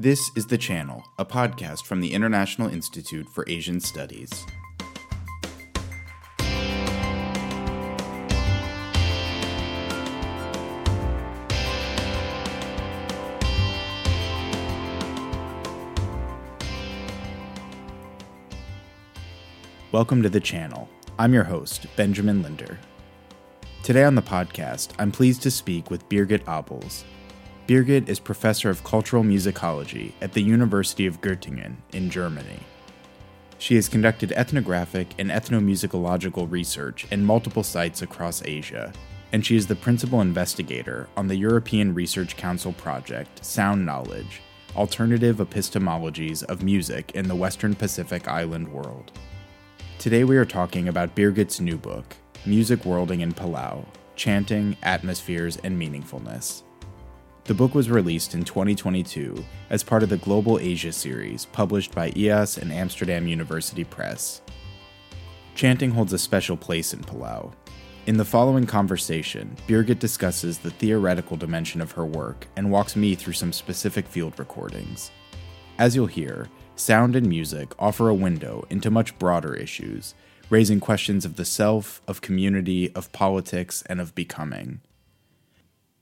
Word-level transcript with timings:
This 0.00 0.30
is 0.34 0.46
The 0.46 0.56
Channel, 0.56 1.04
a 1.18 1.26
podcast 1.26 1.84
from 1.84 2.00
the 2.00 2.14
International 2.14 2.70
Institute 2.70 3.28
for 3.28 3.44
Asian 3.46 3.80
Studies. 3.80 4.46
Welcome 19.92 20.22
to 20.22 20.30
The 20.30 20.40
Channel. 20.40 20.88
I'm 21.18 21.34
your 21.34 21.44
host, 21.44 21.84
Benjamin 21.96 22.42
Linder. 22.42 22.78
Today 23.82 24.04
on 24.04 24.14
the 24.14 24.22
podcast, 24.22 24.92
I'm 24.98 25.12
pleased 25.12 25.42
to 25.42 25.50
speak 25.50 25.90
with 25.90 26.08
Birgit 26.08 26.44
Abels. 26.44 27.04
Birgit 27.70 28.08
is 28.08 28.18
professor 28.18 28.68
of 28.68 28.82
cultural 28.82 29.22
musicology 29.22 30.10
at 30.20 30.32
the 30.32 30.42
University 30.42 31.06
of 31.06 31.20
Göttingen 31.20 31.76
in 31.92 32.10
Germany. 32.10 32.58
She 33.58 33.76
has 33.76 33.88
conducted 33.88 34.32
ethnographic 34.32 35.14
and 35.20 35.30
ethnomusicological 35.30 36.50
research 36.50 37.06
in 37.12 37.24
multiple 37.24 37.62
sites 37.62 38.02
across 38.02 38.42
Asia, 38.44 38.92
and 39.32 39.46
she 39.46 39.54
is 39.54 39.68
the 39.68 39.76
principal 39.76 40.20
investigator 40.20 41.08
on 41.16 41.28
the 41.28 41.36
European 41.36 41.94
Research 41.94 42.36
Council 42.36 42.72
project 42.72 43.44
Sound 43.44 43.86
Knowledge 43.86 44.42
Alternative 44.74 45.36
Epistemologies 45.36 46.42
of 46.42 46.64
Music 46.64 47.12
in 47.14 47.28
the 47.28 47.36
Western 47.36 47.76
Pacific 47.76 48.26
Island 48.26 48.66
World. 48.66 49.12
Today 50.00 50.24
we 50.24 50.36
are 50.38 50.44
talking 50.44 50.88
about 50.88 51.14
Birgit's 51.14 51.60
new 51.60 51.76
book, 51.76 52.16
Music 52.44 52.84
Worlding 52.84 53.20
in 53.20 53.32
Palau 53.32 53.84
Chanting, 54.16 54.76
Atmospheres, 54.82 55.56
and 55.58 55.80
Meaningfulness. 55.80 56.64
The 57.50 57.54
book 57.54 57.74
was 57.74 57.90
released 57.90 58.34
in 58.34 58.44
2022 58.44 59.44
as 59.70 59.82
part 59.82 60.04
of 60.04 60.08
the 60.08 60.18
Global 60.18 60.60
Asia 60.60 60.92
series 60.92 61.46
published 61.46 61.92
by 61.92 62.12
IIAS 62.12 62.58
and 62.58 62.70
Amsterdam 62.70 63.26
University 63.26 63.82
Press. 63.82 64.40
Chanting 65.56 65.90
holds 65.90 66.12
a 66.12 66.18
special 66.18 66.56
place 66.56 66.94
in 66.94 67.00
Palau. 67.00 67.52
In 68.06 68.16
the 68.16 68.24
following 68.24 68.66
conversation, 68.66 69.56
Birgit 69.66 69.98
discusses 69.98 70.58
the 70.58 70.70
theoretical 70.70 71.36
dimension 71.36 71.80
of 71.80 71.90
her 71.90 72.06
work 72.06 72.46
and 72.54 72.70
walks 72.70 72.94
me 72.94 73.16
through 73.16 73.32
some 73.32 73.52
specific 73.52 74.06
field 74.06 74.38
recordings. 74.38 75.10
As 75.76 75.96
you'll 75.96 76.06
hear, 76.06 76.46
sound 76.76 77.16
and 77.16 77.28
music 77.28 77.72
offer 77.80 78.08
a 78.10 78.14
window 78.14 78.64
into 78.70 78.92
much 78.92 79.18
broader 79.18 79.56
issues, 79.56 80.14
raising 80.50 80.78
questions 80.78 81.24
of 81.24 81.34
the 81.34 81.44
self, 81.44 82.00
of 82.06 82.20
community, 82.20 82.94
of 82.94 83.10
politics, 83.10 83.82
and 83.86 84.00
of 84.00 84.14
becoming. 84.14 84.82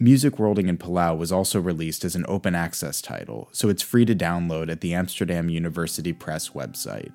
Music 0.00 0.38
Worlding 0.38 0.68
in 0.68 0.78
Palau 0.78 1.18
was 1.18 1.32
also 1.32 1.60
released 1.60 2.04
as 2.04 2.14
an 2.14 2.24
open 2.28 2.54
access 2.54 3.02
title, 3.02 3.48
so 3.50 3.68
it's 3.68 3.82
free 3.82 4.04
to 4.04 4.14
download 4.14 4.70
at 4.70 4.80
the 4.80 4.94
Amsterdam 4.94 5.48
University 5.48 6.12
Press 6.12 6.50
website. 6.50 7.10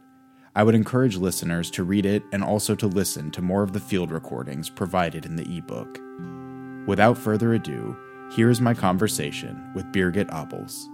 I 0.54 0.64
would 0.64 0.76
encourage 0.76 1.16
listeners 1.16 1.72
to 1.72 1.86
read 1.86 2.06
it 2.06 2.24
and 2.34 2.44
also 2.44 2.76
to 2.76 2.88
listen 2.88 3.32
to 3.32 3.42
more 3.42 3.64
of 3.64 3.72
the 3.72 3.80
field 3.80 4.12
recordings 4.12 4.70
provided 4.70 5.26
in 5.26 5.38
the 5.38 5.58
ebook. 5.58 5.98
Without 6.86 7.18
further 7.18 7.54
ado, 7.54 7.96
here 8.36 8.50
is 8.50 8.60
my 8.60 8.74
conversation 8.74 9.72
with 9.74 9.90
Birgit 9.94 10.30
Abels. 10.30 10.90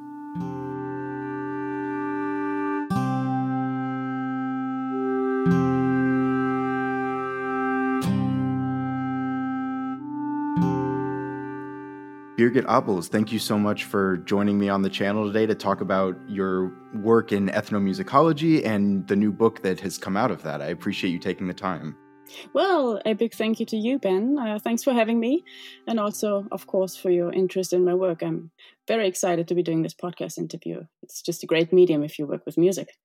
Birgit 12.40 12.64
Abels, 12.68 13.10
thank 13.10 13.34
you 13.34 13.38
so 13.38 13.60
much 13.60 13.84
for 13.84 14.16
joining 14.20 14.58
me 14.58 14.70
on 14.70 14.82
the 14.82 14.90
channel 14.90 15.28
today 15.28 15.46
to 15.46 15.54
talk 15.54 15.82
about 15.82 16.16
your 16.30 16.72
work 16.96 17.34
in 17.34 17.50
ethnomusicology 17.50 18.66
and 18.66 19.06
the 19.10 19.16
new 19.18 19.34
book 19.34 19.62
that 19.64 19.82
has 19.82 19.98
come 19.98 20.16
out 20.16 20.32
of 20.32 20.42
that. 20.44 20.62
I 20.62 20.68
appreciate 20.68 21.12
you 21.12 21.20
taking 21.20 21.50
the 21.50 21.54
time. 21.54 21.98
Well, 22.54 23.02
a 23.06 23.12
big 23.12 23.34
thank 23.34 23.60
you 23.60 23.66
to 23.66 23.76
you, 23.76 24.00
Ben. 24.00 24.38
Uh, 24.40 24.58
thanks 24.58 24.86
for 24.86 24.94
having 24.94 25.20
me, 25.20 25.44
and 25.86 26.00
also, 26.00 26.48
of 26.50 26.66
course, 26.66 26.96
for 26.96 27.10
your 27.10 27.34
interest 27.34 27.74
in 27.74 27.84
my 27.84 27.94
work. 27.94 28.24
I'm 28.24 28.52
very 28.88 29.06
excited 29.06 29.50
to 29.50 29.56
be 29.56 29.62
doing 29.62 29.82
this 29.82 29.94
podcast 29.94 30.38
interview. 30.38 30.84
It's 31.04 31.22
just 31.22 31.44
a 31.44 31.46
great 31.46 31.74
medium 31.74 32.04
if 32.04 32.18
you 32.18 32.26
work 32.26 32.46
with 32.46 32.58
music. 32.58 32.96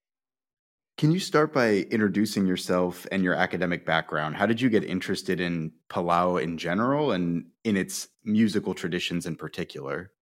Can 0.97 1.11
you 1.11 1.19
start 1.19 1.53
by 1.53 1.87
introducing 1.91 2.47
yourself 2.47 3.05
and 3.11 3.25
your 3.25 3.35
academic 3.35 3.85
background? 3.85 4.37
How 4.37 4.47
did 4.47 4.61
you 4.61 4.71
get 4.71 4.85
interested 4.85 5.41
in 5.41 5.73
Palau 5.91 6.41
in 6.41 6.57
general 6.57 7.11
and 7.11 7.47
in 7.65 7.77
its 7.77 8.09
musical 8.25 8.75
traditions 8.75 9.27
in 9.27 9.35
particular? 9.35 10.13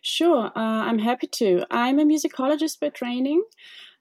Sure, 0.00 0.46
uh, 0.46 0.82
I'm 0.88 0.98
happy 0.98 1.26
to. 1.26 1.64
I'm 1.70 1.98
a 1.98 2.04
musicologist 2.04 2.80
by 2.80 2.90
training. 2.90 3.42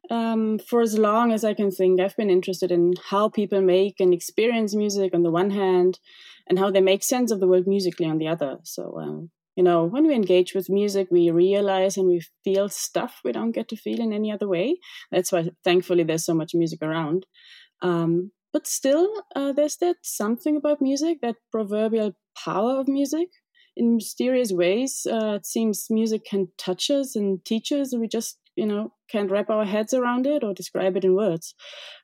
Um, 0.10 0.60
for 0.60 0.82
as 0.82 0.98
long 0.98 1.32
as 1.32 1.46
I 1.46 1.54
can 1.54 1.72
think, 1.72 2.00
I've 2.00 2.18
been 2.18 2.30
interested 2.30 2.72
in 2.72 2.94
how 3.10 3.30
people 3.30 3.62
make 3.62 4.00
and 4.00 4.14
experience 4.14 4.76
music 4.76 5.14
on 5.14 5.24
the 5.24 5.32
one 5.32 5.50
hand, 5.50 6.00
and 6.48 6.60
how 6.60 6.72
they 6.72 6.82
make 6.82 7.04
sense 7.04 7.32
of 7.32 7.40
the 7.40 7.48
world 7.48 7.68
musically 7.68 8.06
on 8.06 8.18
the 8.18 8.28
other. 8.28 8.60
So, 8.64 9.00
um, 9.00 9.32
you 9.56 9.64
know, 9.64 9.84
when 9.86 10.08
we 10.08 10.16
engage 10.16 10.54
with 10.54 10.70
music, 10.70 11.08
we 11.12 11.30
realize 11.32 11.98
and 11.98 12.08
we 12.08 12.22
feel 12.44 12.70
stuff 12.70 13.22
we 13.24 13.32
don't 13.32 13.52
get 13.52 13.68
to 13.70 13.76
feel 13.76 14.00
in 14.00 14.14
any 14.14 14.32
other 14.32 14.48
way. 14.48 14.78
That's 15.12 15.32
why, 15.32 15.50
thankfully, 15.64 16.04
there's 16.04 16.26
so 16.26 16.34
much 16.34 16.54
music 16.56 16.82
around. 16.82 17.26
Um, 17.82 18.32
but 18.52 18.68
still, 18.68 19.10
uh, 19.36 19.52
there's 19.52 19.78
that 19.78 19.98
something 20.04 20.56
about 20.58 20.82
music, 20.82 21.20
that 21.22 21.36
proverbial 21.52 22.14
power 22.44 22.80
of 22.80 22.88
music. 22.88 23.30
In 23.76 23.96
mysterious 23.96 24.52
ways, 24.52 25.08
uh, 25.12 25.36
it 25.36 25.46
seems 25.48 25.88
music 25.90 26.26
can 26.26 26.50
touch 26.58 26.92
us 26.92 27.16
and 27.16 27.44
teach 27.44 27.72
us. 27.72 27.92
and 27.92 28.02
We 28.02 28.08
just 28.08 28.38
you 28.56 28.66
know 28.66 28.94
can't 29.10 29.32
wrap 29.32 29.50
our 29.50 29.66
heads 29.66 29.94
around 29.94 30.26
it 30.28 30.44
or 30.44 30.54
describe 30.54 30.96
it 30.96 31.04
in 31.04 31.16
words 31.16 31.56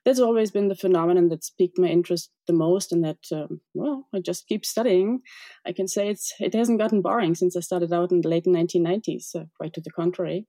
that's 0.04 0.20
always 0.20 0.50
been 0.50 0.68
the 0.68 0.74
phenomenon 0.74 1.28
that's 1.28 1.50
piqued 1.50 1.78
my 1.78 1.88
interest 1.88 2.30
the 2.46 2.52
most 2.52 2.92
and 2.92 3.04
that 3.04 3.18
um, 3.32 3.60
well 3.74 4.06
i 4.14 4.20
just 4.20 4.46
keep 4.46 4.64
studying 4.64 5.20
i 5.66 5.72
can 5.72 5.88
say 5.88 6.08
it's 6.08 6.32
it 6.40 6.54
hasn't 6.54 6.78
gotten 6.78 7.02
boring 7.02 7.34
since 7.34 7.56
i 7.56 7.60
started 7.60 7.92
out 7.92 8.12
in 8.12 8.20
the 8.20 8.28
late 8.28 8.46
1990s 8.46 9.34
uh, 9.36 9.44
quite 9.56 9.72
to 9.72 9.80
the 9.80 9.90
contrary 9.90 10.46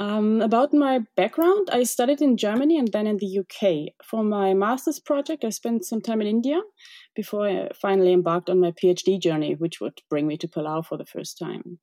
um, 0.00 0.40
about 0.42 0.74
my 0.74 1.00
background, 1.16 1.68
I 1.70 1.84
studied 1.84 2.20
in 2.20 2.36
Germany 2.36 2.78
and 2.78 2.90
then 2.90 3.06
in 3.06 3.18
the 3.18 3.38
UK. 3.38 3.94
For 4.04 4.24
my 4.24 4.52
master's 4.52 4.98
project, 4.98 5.44
I 5.44 5.50
spent 5.50 5.84
some 5.84 6.00
time 6.00 6.20
in 6.20 6.26
India 6.26 6.60
before 7.14 7.46
I 7.46 7.68
finally 7.80 8.12
embarked 8.12 8.50
on 8.50 8.58
my 8.58 8.72
PhD 8.72 9.20
journey, 9.20 9.54
which 9.54 9.80
would 9.80 10.00
bring 10.10 10.26
me 10.26 10.36
to 10.38 10.48
Palau 10.48 10.84
for 10.84 10.98
the 10.98 11.06
first 11.06 11.38
time. 11.38 11.78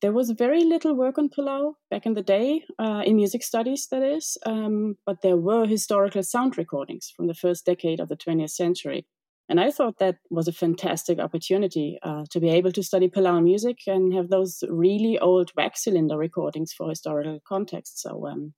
There 0.00 0.12
was 0.12 0.30
very 0.30 0.64
little 0.64 0.94
work 0.94 1.18
on 1.18 1.28
Palau 1.28 1.74
back 1.90 2.06
in 2.06 2.14
the 2.14 2.22
day, 2.22 2.64
uh, 2.78 3.02
in 3.04 3.16
music 3.16 3.42
studies, 3.42 3.86
that 3.90 4.02
is, 4.02 4.38
um, 4.46 4.96
but 5.04 5.20
there 5.20 5.36
were 5.36 5.66
historical 5.66 6.22
sound 6.22 6.56
recordings 6.56 7.12
from 7.14 7.26
the 7.26 7.34
first 7.34 7.66
decade 7.66 8.00
of 8.00 8.08
the 8.08 8.16
20th 8.16 8.50
century. 8.50 9.06
And 9.50 9.60
I 9.60 9.70
thought 9.70 9.98
that 9.98 10.16
was 10.30 10.48
a 10.48 10.52
fantastic 10.52 11.18
opportunity 11.18 11.98
uh, 12.02 12.24
to 12.30 12.40
be 12.40 12.48
able 12.48 12.72
to 12.72 12.82
study 12.82 13.08
Palau 13.08 13.42
music 13.42 13.80
and 13.86 14.14
have 14.14 14.30
those 14.30 14.62
really 14.70 15.18
old 15.18 15.50
wax 15.56 15.84
cylinder 15.84 16.16
recordings 16.16 16.72
for 16.72 16.88
historical 16.88 17.40
context. 17.46 18.00
So 18.00 18.26
um, 18.26 18.54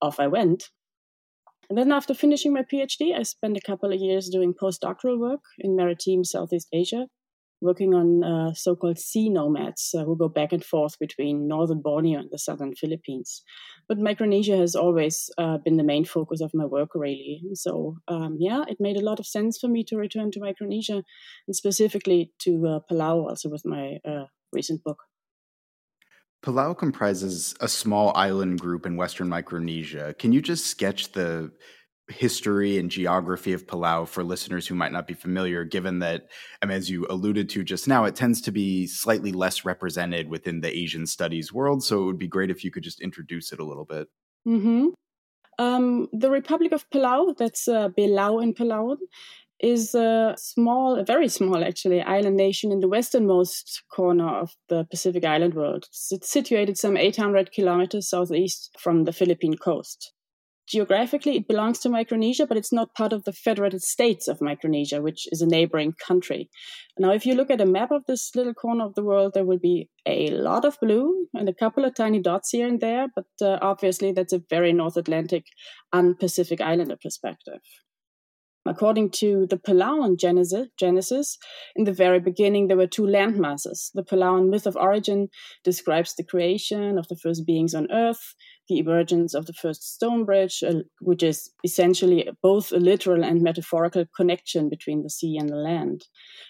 off 0.00 0.18
I 0.18 0.28
went. 0.28 0.70
And 1.68 1.76
then 1.76 1.92
after 1.92 2.14
finishing 2.14 2.54
my 2.54 2.62
PhD, 2.62 3.14
I 3.14 3.22
spent 3.24 3.56
a 3.56 3.60
couple 3.60 3.92
of 3.92 4.00
years 4.00 4.28
doing 4.28 4.54
postdoctoral 4.54 5.18
work 5.18 5.42
in 5.58 5.76
maritime 5.76 6.24
Southeast 6.24 6.68
Asia 6.72 7.06
working 7.60 7.94
on 7.94 8.24
uh, 8.24 8.54
so-called 8.54 8.98
sea 8.98 9.28
nomads 9.28 9.94
uh, 9.94 10.04
who 10.04 10.16
go 10.16 10.28
back 10.28 10.52
and 10.52 10.64
forth 10.64 10.98
between 10.98 11.46
northern 11.46 11.80
Borneo 11.82 12.18
and 12.20 12.30
the 12.30 12.38
southern 12.38 12.74
Philippines. 12.74 13.42
But 13.88 13.98
Micronesia 13.98 14.56
has 14.56 14.74
always 14.74 15.30
uh, 15.38 15.58
been 15.58 15.76
the 15.76 15.84
main 15.84 16.04
focus 16.04 16.40
of 16.40 16.54
my 16.54 16.64
work, 16.64 16.90
really. 16.94 17.42
So 17.54 17.96
um, 18.08 18.36
yeah, 18.38 18.64
it 18.68 18.78
made 18.80 18.96
a 18.96 19.04
lot 19.04 19.20
of 19.20 19.26
sense 19.26 19.58
for 19.58 19.68
me 19.68 19.84
to 19.84 19.96
return 19.96 20.30
to 20.32 20.40
Micronesia 20.40 21.02
and 21.46 21.56
specifically 21.56 22.32
to 22.40 22.66
uh, 22.66 22.80
Palau, 22.90 23.28
also 23.28 23.48
with 23.48 23.64
my 23.64 23.98
uh, 24.04 24.24
recent 24.52 24.82
book. 24.82 25.02
Palau 26.42 26.76
comprises 26.76 27.54
a 27.60 27.68
small 27.68 28.12
island 28.16 28.60
group 28.60 28.86
in 28.86 28.96
Western 28.96 29.28
Micronesia. 29.28 30.14
Can 30.18 30.32
you 30.32 30.40
just 30.40 30.66
sketch 30.66 31.12
the 31.12 31.52
history 32.10 32.78
and 32.78 32.90
geography 32.90 33.52
of 33.52 33.66
Palau 33.66 34.06
for 34.06 34.22
listeners 34.22 34.66
who 34.66 34.74
might 34.74 34.92
not 34.92 35.06
be 35.06 35.14
familiar, 35.14 35.64
given 35.64 36.00
that, 36.00 36.28
um, 36.62 36.70
as 36.70 36.90
you 36.90 37.06
alluded 37.08 37.48
to 37.50 37.64
just 37.64 37.88
now, 37.88 38.04
it 38.04 38.16
tends 38.16 38.40
to 38.42 38.52
be 38.52 38.86
slightly 38.86 39.32
less 39.32 39.64
represented 39.64 40.28
within 40.28 40.60
the 40.60 40.76
Asian 40.76 41.06
studies 41.06 41.52
world. 41.52 41.82
So 41.82 42.02
it 42.02 42.06
would 42.06 42.18
be 42.18 42.28
great 42.28 42.50
if 42.50 42.64
you 42.64 42.70
could 42.70 42.82
just 42.82 43.00
introduce 43.00 43.52
it 43.52 43.60
a 43.60 43.64
little 43.64 43.84
bit. 43.84 44.08
Mm-hmm. 44.46 44.88
Um, 45.58 46.08
the 46.12 46.30
Republic 46.30 46.72
of 46.72 46.88
Palau, 46.90 47.36
that's 47.36 47.68
uh, 47.68 47.90
Belau 47.90 48.42
in 48.42 48.54
Palau, 48.54 48.96
is 49.60 49.94
a 49.94 50.34
small, 50.38 50.96
a 50.96 51.04
very 51.04 51.28
small 51.28 51.62
actually, 51.62 52.00
island 52.00 52.36
nation 52.36 52.72
in 52.72 52.80
the 52.80 52.88
westernmost 52.88 53.82
corner 53.90 54.28
of 54.28 54.54
the 54.68 54.84
Pacific 54.84 55.24
island 55.24 55.54
world. 55.54 55.86
It's 56.10 56.30
situated 56.30 56.78
some 56.78 56.96
800 56.96 57.52
kilometers 57.52 58.08
southeast 58.08 58.74
from 58.78 59.04
the 59.04 59.12
Philippine 59.12 59.58
coast. 59.58 60.12
Geographically 60.70 61.36
it 61.36 61.48
belongs 61.48 61.80
to 61.80 61.88
Micronesia, 61.88 62.46
but 62.46 62.56
it's 62.56 62.72
not 62.72 62.94
part 62.94 63.12
of 63.12 63.24
the 63.24 63.32
Federated 63.32 63.82
States 63.82 64.28
of 64.28 64.40
Micronesia, 64.40 65.02
which 65.02 65.26
is 65.32 65.42
a 65.42 65.46
neighboring 65.46 65.94
country. 66.06 66.48
Now, 66.98 67.12
if 67.12 67.26
you 67.26 67.34
look 67.34 67.50
at 67.50 67.60
a 67.60 67.66
map 67.66 67.90
of 67.90 68.04
this 68.06 68.30
little 68.34 68.54
corner 68.54 68.84
of 68.84 68.94
the 68.94 69.04
world, 69.04 69.32
there 69.34 69.44
will 69.44 69.58
be 69.58 69.88
a 70.06 70.30
lot 70.30 70.64
of 70.64 70.78
blue 70.80 71.26
and 71.34 71.48
a 71.48 71.54
couple 71.54 71.84
of 71.84 71.94
tiny 71.94 72.20
dots 72.20 72.50
here 72.50 72.68
and 72.68 72.80
there, 72.80 73.06
but 73.14 73.26
uh, 73.42 73.58
obviously 73.60 74.12
that's 74.12 74.32
a 74.32 74.42
very 74.48 74.72
North 74.72 74.96
Atlantic 74.96 75.44
and 75.92 76.18
Pacific 76.18 76.60
Islander 76.60 76.96
perspective. 77.02 77.60
According 78.66 79.10
to 79.12 79.46
the 79.48 79.56
Palauan 79.56 80.18
Genesis, 80.18 81.38
in 81.74 81.84
the 81.84 81.92
very 81.92 82.20
beginning 82.20 82.68
there 82.68 82.76
were 82.76 82.86
two 82.86 83.04
landmasses. 83.04 83.90
The 83.94 84.04
Palauan 84.04 84.50
myth 84.50 84.66
of 84.66 84.76
origin 84.76 85.28
describes 85.64 86.14
the 86.14 86.24
creation 86.24 86.98
of 86.98 87.08
the 87.08 87.16
first 87.16 87.46
beings 87.46 87.74
on 87.74 87.90
Earth, 87.90 88.34
the 88.70 88.78
emergence 88.78 89.34
of 89.34 89.44
the 89.44 89.52
first 89.52 89.82
stone 89.94 90.24
bridge, 90.24 90.62
uh, 90.66 90.76
which 91.00 91.22
is 91.22 91.50
essentially 91.64 92.28
both 92.42 92.72
a 92.72 92.76
literal 92.76 93.22
and 93.22 93.42
metaphorical 93.42 94.04
connection 94.16 94.70
between 94.70 95.02
the 95.02 95.10
sea 95.10 95.36
and 95.36 95.50
the 95.50 95.56
land. 95.56 96.06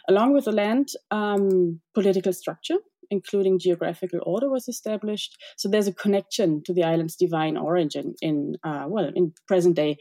Along 0.09 0.33
with 0.33 0.45
the 0.45 0.53
land, 0.53 0.89
um, 1.11 1.81
political 1.95 2.33
structure, 2.33 2.77
including 3.11 3.59
geographical 3.59 4.21
order, 4.23 4.49
was 4.49 4.69
established. 4.69 5.37
So 5.57 5.69
there's 5.69 5.89
a 5.89 5.95
connection 5.95 6.63
to 6.67 6.73
the 6.73 6.85
island's 6.85 7.17
divine 7.17 7.57
origin 7.57 8.15
in, 8.21 8.57
uh, 8.63 8.85
well, 8.87 9.11
in 9.17 9.33
present 9.49 9.75
day 9.75 9.97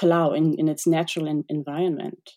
Palau 0.00 0.36
in, 0.36 0.54
in 0.58 0.68
its 0.68 0.86
natural 0.86 1.26
in, 1.26 1.44
environment. 1.48 2.30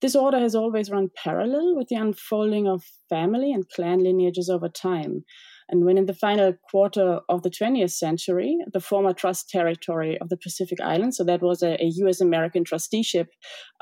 This 0.00 0.14
order 0.14 0.38
has 0.38 0.54
always 0.54 0.90
run 0.90 1.10
parallel 1.24 1.74
with 1.74 1.88
the 1.88 1.96
unfolding 1.96 2.68
of 2.68 2.84
family 3.08 3.52
and 3.52 3.68
clan 3.68 4.04
lineages 4.04 4.48
over 4.48 4.68
time. 4.68 5.24
And 5.68 5.84
when 5.84 5.98
in 5.98 6.06
the 6.06 6.14
final 6.14 6.54
quarter 6.70 7.20
of 7.28 7.42
the 7.42 7.50
20th 7.50 7.92
century, 7.92 8.58
the 8.72 8.80
former 8.80 9.12
trust 9.12 9.48
territory 9.48 10.18
of 10.20 10.28
the 10.28 10.36
Pacific 10.36 10.80
Islands, 10.80 11.16
so 11.16 11.24
that 11.24 11.42
was 11.42 11.62
a, 11.62 11.82
a 11.82 11.86
US 12.04 12.20
American 12.20 12.64
trusteeship 12.64 13.28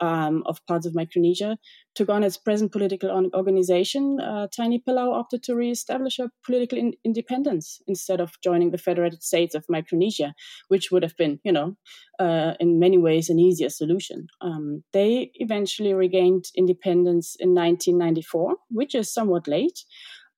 um, 0.00 0.42
of 0.46 0.64
parts 0.66 0.86
of 0.86 0.94
Micronesia, 0.94 1.56
took 1.96 2.08
on 2.10 2.22
its 2.22 2.36
present 2.36 2.72
political 2.72 3.10
organization, 3.34 4.20
uh, 4.20 4.46
Tiny 4.54 4.82
Palau 4.86 5.14
opted 5.14 5.42
to 5.44 5.54
reestablish 5.54 6.18
a 6.18 6.30
political 6.44 6.78
in- 6.78 6.92
independence 7.04 7.80
instead 7.86 8.20
of 8.20 8.32
joining 8.44 8.70
the 8.70 8.78
Federated 8.78 9.22
States 9.22 9.54
of 9.54 9.64
Micronesia, 9.68 10.34
which 10.68 10.90
would 10.90 11.02
have 11.02 11.16
been, 11.16 11.40
you 11.42 11.52
know, 11.52 11.76
uh, 12.18 12.52
in 12.60 12.78
many 12.78 12.98
ways 12.98 13.30
an 13.30 13.38
easier 13.38 13.70
solution. 13.70 14.26
Um, 14.42 14.84
they 14.92 15.30
eventually 15.34 15.94
regained 15.94 16.44
independence 16.54 17.34
in 17.38 17.54
1994, 17.54 18.56
which 18.70 18.94
is 18.94 19.12
somewhat 19.12 19.48
late 19.48 19.84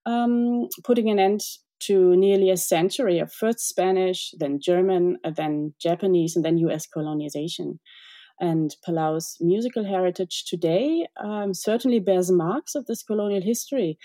um, 0.08 0.69
putting 0.84 1.10
an 1.10 1.19
end 1.19 1.40
to 1.81 2.16
nearly 2.16 2.50
a 2.50 2.56
century 2.56 3.19
of 3.19 3.32
first 3.32 3.60
Spanish, 3.60 4.32
then 4.38 4.58
German, 4.60 5.19
uh, 5.25 5.31
then 5.31 5.75
Japanese, 5.81 6.34
and 6.34 6.44
then 6.44 6.58
US 6.58 6.87
colonization. 6.87 7.78
And 8.40 8.75
Palau's 8.87 9.37
musical 9.40 9.84
heritage 9.84 10.44
today 10.46 11.06
um, 11.22 11.55
certainly 11.55 11.99
bears 11.99 12.31
marks 12.31 12.75
of 12.75 12.87
this 12.87 13.02
colonial 13.02 13.43
history. 13.43 13.99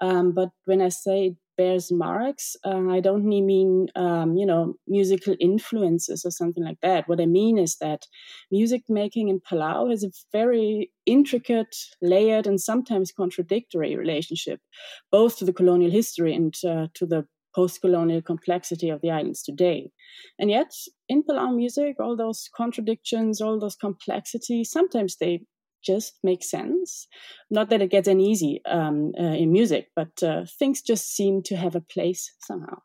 Um, 0.00 0.32
but 0.32 0.50
when 0.64 0.80
I 0.80 0.88
say 0.88 1.34
bears 1.60 1.92
marks. 1.92 2.56
Uh, 2.64 2.88
I 2.96 3.00
don't 3.00 3.26
mean, 3.26 3.88
um, 3.94 4.36
you 4.40 4.46
know, 4.46 4.62
musical 4.86 5.34
influences 5.38 6.24
or 6.24 6.30
something 6.30 6.64
like 6.64 6.80
that. 6.80 7.06
What 7.06 7.20
I 7.20 7.26
mean 7.26 7.58
is 7.58 7.76
that 7.80 8.06
music 8.50 8.82
making 8.88 9.28
in 9.28 9.40
Palau 9.40 9.90
has 9.90 10.02
a 10.04 10.10
very 10.32 10.90
intricate, 11.04 11.76
layered, 12.00 12.46
and 12.46 12.58
sometimes 12.70 13.12
contradictory 13.12 13.94
relationship, 13.94 14.60
both 15.12 15.36
to 15.38 15.44
the 15.44 15.52
colonial 15.60 15.90
history 15.90 16.34
and 16.34 16.54
uh, 16.64 16.86
to 16.94 17.04
the 17.04 17.26
post 17.54 17.80
colonial 17.80 18.22
complexity 18.22 18.88
of 18.90 19.00
the 19.02 19.10
islands 19.10 19.42
today. 19.42 19.90
And 20.38 20.50
yet, 20.50 20.72
in 21.08 21.22
Palau 21.22 21.54
music, 21.54 21.96
all 22.00 22.16
those 22.16 22.48
contradictions, 22.56 23.40
all 23.40 23.58
those 23.58 23.76
complexities, 23.76 24.70
sometimes 24.70 25.16
they 25.16 25.40
just 25.82 26.18
make 26.22 26.42
sense. 26.42 27.06
Not 27.50 27.70
that 27.70 27.82
it 27.82 27.90
gets 27.90 28.08
any 28.08 28.30
easy 28.30 28.60
um, 28.66 29.12
uh, 29.18 29.22
in 29.22 29.52
music, 29.52 29.88
but 29.94 30.22
uh, 30.22 30.44
things 30.58 30.82
just 30.82 31.14
seem 31.14 31.42
to 31.44 31.56
have 31.56 31.74
a 31.74 31.80
place 31.80 32.32
somehow. 32.40 32.78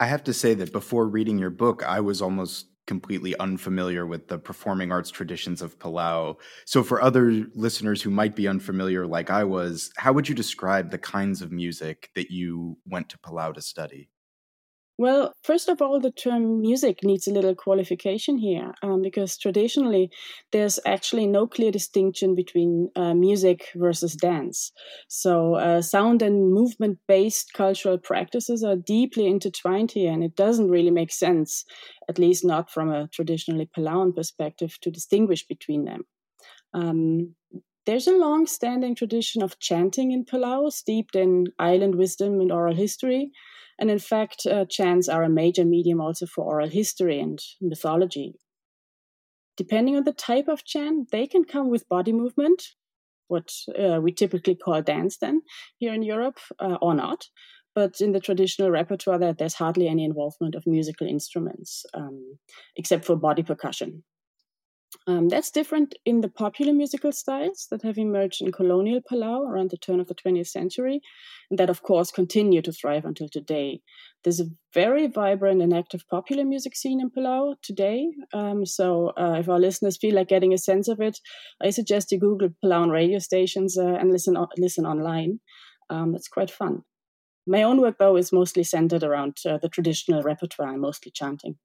I 0.00 0.06
have 0.06 0.24
to 0.24 0.34
say 0.34 0.54
that 0.54 0.72
before 0.72 1.06
reading 1.06 1.38
your 1.38 1.50
book, 1.50 1.84
I 1.84 2.00
was 2.00 2.20
almost 2.20 2.66
completely 2.86 3.36
unfamiliar 3.38 4.06
with 4.06 4.28
the 4.28 4.38
performing 4.38 4.90
arts 4.90 5.10
traditions 5.10 5.62
of 5.62 5.78
Palau. 5.78 6.36
So, 6.66 6.82
for 6.82 7.00
other 7.00 7.46
listeners 7.54 8.02
who 8.02 8.10
might 8.10 8.34
be 8.34 8.48
unfamiliar, 8.48 9.06
like 9.06 9.30
I 9.30 9.44
was, 9.44 9.92
how 9.96 10.12
would 10.12 10.28
you 10.28 10.34
describe 10.34 10.90
the 10.90 10.98
kinds 10.98 11.42
of 11.42 11.52
music 11.52 12.10
that 12.14 12.30
you 12.30 12.78
went 12.86 13.08
to 13.10 13.18
Palau 13.18 13.54
to 13.54 13.62
study? 13.62 14.10
Well, 14.98 15.32
first 15.42 15.68
of 15.68 15.80
all, 15.82 15.98
the 16.00 16.12
term 16.12 16.60
music 16.60 17.02
needs 17.02 17.26
a 17.26 17.32
little 17.32 17.54
qualification 17.54 18.38
here 18.38 18.72
um, 18.82 19.02
because 19.02 19.36
traditionally 19.36 20.10
there's 20.52 20.78
actually 20.84 21.26
no 21.26 21.46
clear 21.46 21.70
distinction 21.72 22.34
between 22.34 22.90
uh, 22.94 23.14
music 23.14 23.70
versus 23.74 24.14
dance. 24.14 24.70
So, 25.08 25.54
uh, 25.54 25.82
sound 25.82 26.22
and 26.22 26.52
movement 26.52 26.98
based 27.08 27.52
cultural 27.54 27.98
practices 27.98 28.62
are 28.62 28.76
deeply 28.76 29.26
intertwined 29.26 29.92
here, 29.92 30.12
and 30.12 30.22
it 30.22 30.36
doesn't 30.36 30.70
really 30.70 30.90
make 30.90 31.10
sense, 31.10 31.64
at 32.08 32.18
least 32.18 32.44
not 32.44 32.70
from 32.70 32.90
a 32.90 33.08
traditionally 33.08 33.68
Palauan 33.76 34.14
perspective, 34.14 34.78
to 34.82 34.90
distinguish 34.90 35.46
between 35.46 35.84
them. 35.84 36.02
Um, 36.74 37.34
there's 37.86 38.06
a 38.06 38.16
long 38.16 38.46
standing 38.46 38.94
tradition 38.94 39.42
of 39.42 39.58
chanting 39.58 40.12
in 40.12 40.24
Palau, 40.24 40.72
steeped 40.72 41.16
in 41.16 41.46
island 41.58 41.96
wisdom 41.96 42.40
and 42.40 42.52
oral 42.52 42.74
history. 42.74 43.30
And 43.78 43.90
in 43.90 43.98
fact, 43.98 44.46
uh, 44.46 44.64
chants 44.68 45.08
are 45.08 45.24
a 45.24 45.28
major 45.28 45.64
medium 45.64 46.00
also 46.00 46.26
for 46.26 46.44
oral 46.44 46.68
history 46.68 47.18
and 47.20 47.40
mythology. 47.60 48.34
Depending 49.56 49.96
on 49.96 50.04
the 50.04 50.12
type 50.12 50.48
of 50.48 50.64
chant, 50.64 51.10
they 51.10 51.26
can 51.26 51.44
come 51.44 51.68
with 51.68 51.88
body 51.88 52.12
movement, 52.12 52.62
what 53.28 53.52
uh, 53.78 54.00
we 54.00 54.12
typically 54.12 54.54
call 54.54 54.82
dance 54.82 55.18
then 55.18 55.42
here 55.78 55.92
in 55.92 56.02
Europe, 56.02 56.38
uh, 56.58 56.78
or 56.80 56.94
not. 56.94 57.26
But 57.74 58.00
in 58.00 58.12
the 58.12 58.20
traditional 58.20 58.70
repertoire, 58.70 59.18
there's 59.18 59.54
hardly 59.54 59.88
any 59.88 60.04
involvement 60.04 60.54
of 60.54 60.66
musical 60.66 61.06
instruments, 61.06 61.84
um, 61.94 62.38
except 62.76 63.04
for 63.04 63.16
body 63.16 63.42
percussion. 63.42 64.04
Um, 65.06 65.28
that's 65.28 65.50
different 65.50 65.94
in 66.04 66.20
the 66.20 66.28
popular 66.28 66.72
musical 66.72 67.12
styles 67.12 67.66
that 67.70 67.82
have 67.82 67.98
emerged 67.98 68.42
in 68.42 68.52
colonial 68.52 69.00
Palau 69.00 69.48
around 69.48 69.70
the 69.70 69.76
turn 69.76 70.00
of 70.00 70.08
the 70.08 70.14
20th 70.14 70.48
century, 70.48 71.00
and 71.50 71.58
that, 71.58 71.70
of 71.70 71.82
course, 71.82 72.10
continue 72.10 72.62
to 72.62 72.72
thrive 72.72 73.04
until 73.04 73.28
today. 73.28 73.80
There's 74.22 74.40
a 74.40 74.50
very 74.74 75.06
vibrant 75.06 75.62
and 75.62 75.74
active 75.74 76.04
popular 76.08 76.44
music 76.44 76.76
scene 76.76 77.00
in 77.00 77.10
Palau 77.10 77.54
today. 77.62 78.08
Um, 78.32 78.64
so, 78.64 79.12
uh, 79.18 79.36
if 79.38 79.48
our 79.48 79.58
listeners 79.58 79.96
feel 79.96 80.14
like 80.14 80.28
getting 80.28 80.52
a 80.52 80.58
sense 80.58 80.88
of 80.88 81.00
it, 81.00 81.18
I 81.60 81.70
suggest 81.70 82.12
you 82.12 82.18
Google 82.18 82.50
Palauan 82.64 82.90
radio 82.90 83.18
stations 83.18 83.76
uh, 83.76 83.94
and 83.94 84.10
listen 84.10 84.36
listen 84.56 84.86
online. 84.86 85.40
Um, 85.90 86.12
that's 86.12 86.28
quite 86.28 86.50
fun. 86.50 86.82
My 87.46 87.62
own 87.64 87.80
work, 87.80 87.96
though, 87.98 88.16
is 88.16 88.32
mostly 88.32 88.62
centered 88.62 89.02
around 89.02 89.38
uh, 89.44 89.58
the 89.58 89.68
traditional 89.68 90.22
repertoire 90.22 90.76
mostly 90.76 91.10
chanting. 91.12 91.56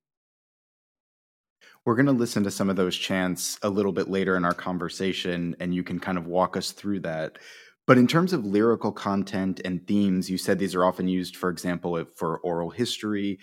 We're 1.88 1.96
going 1.96 2.08
to 2.08 2.12
listen 2.12 2.44
to 2.44 2.52
some 2.52 2.70
of 2.70 2.76
those 2.76 2.98
chants 2.98 3.58
a 3.64 3.70
little 3.70 3.94
bit 3.94 4.10
later 4.10 4.36
in 4.36 4.44
our 4.44 4.54
conversation, 4.54 5.56
and 5.62 5.74
you 5.74 5.84
can 5.84 6.02
kind 6.02 6.18
of 6.18 6.28
walk 6.28 6.58
us 6.58 6.74
through 6.74 7.00
that. 7.00 7.38
But 7.86 7.98
in 7.98 8.08
terms 8.08 8.34
of 8.34 8.44
lyrical 8.44 8.92
content 8.92 9.62
and 9.64 9.88
themes, 9.88 10.30
you 10.30 10.38
said 10.38 10.60
these 10.60 10.76
are 10.76 10.84
often 10.84 11.08
used, 11.08 11.38
for 11.38 11.50
example, 11.50 12.04
for 12.14 12.40
oral 12.40 12.72
history. 12.72 13.40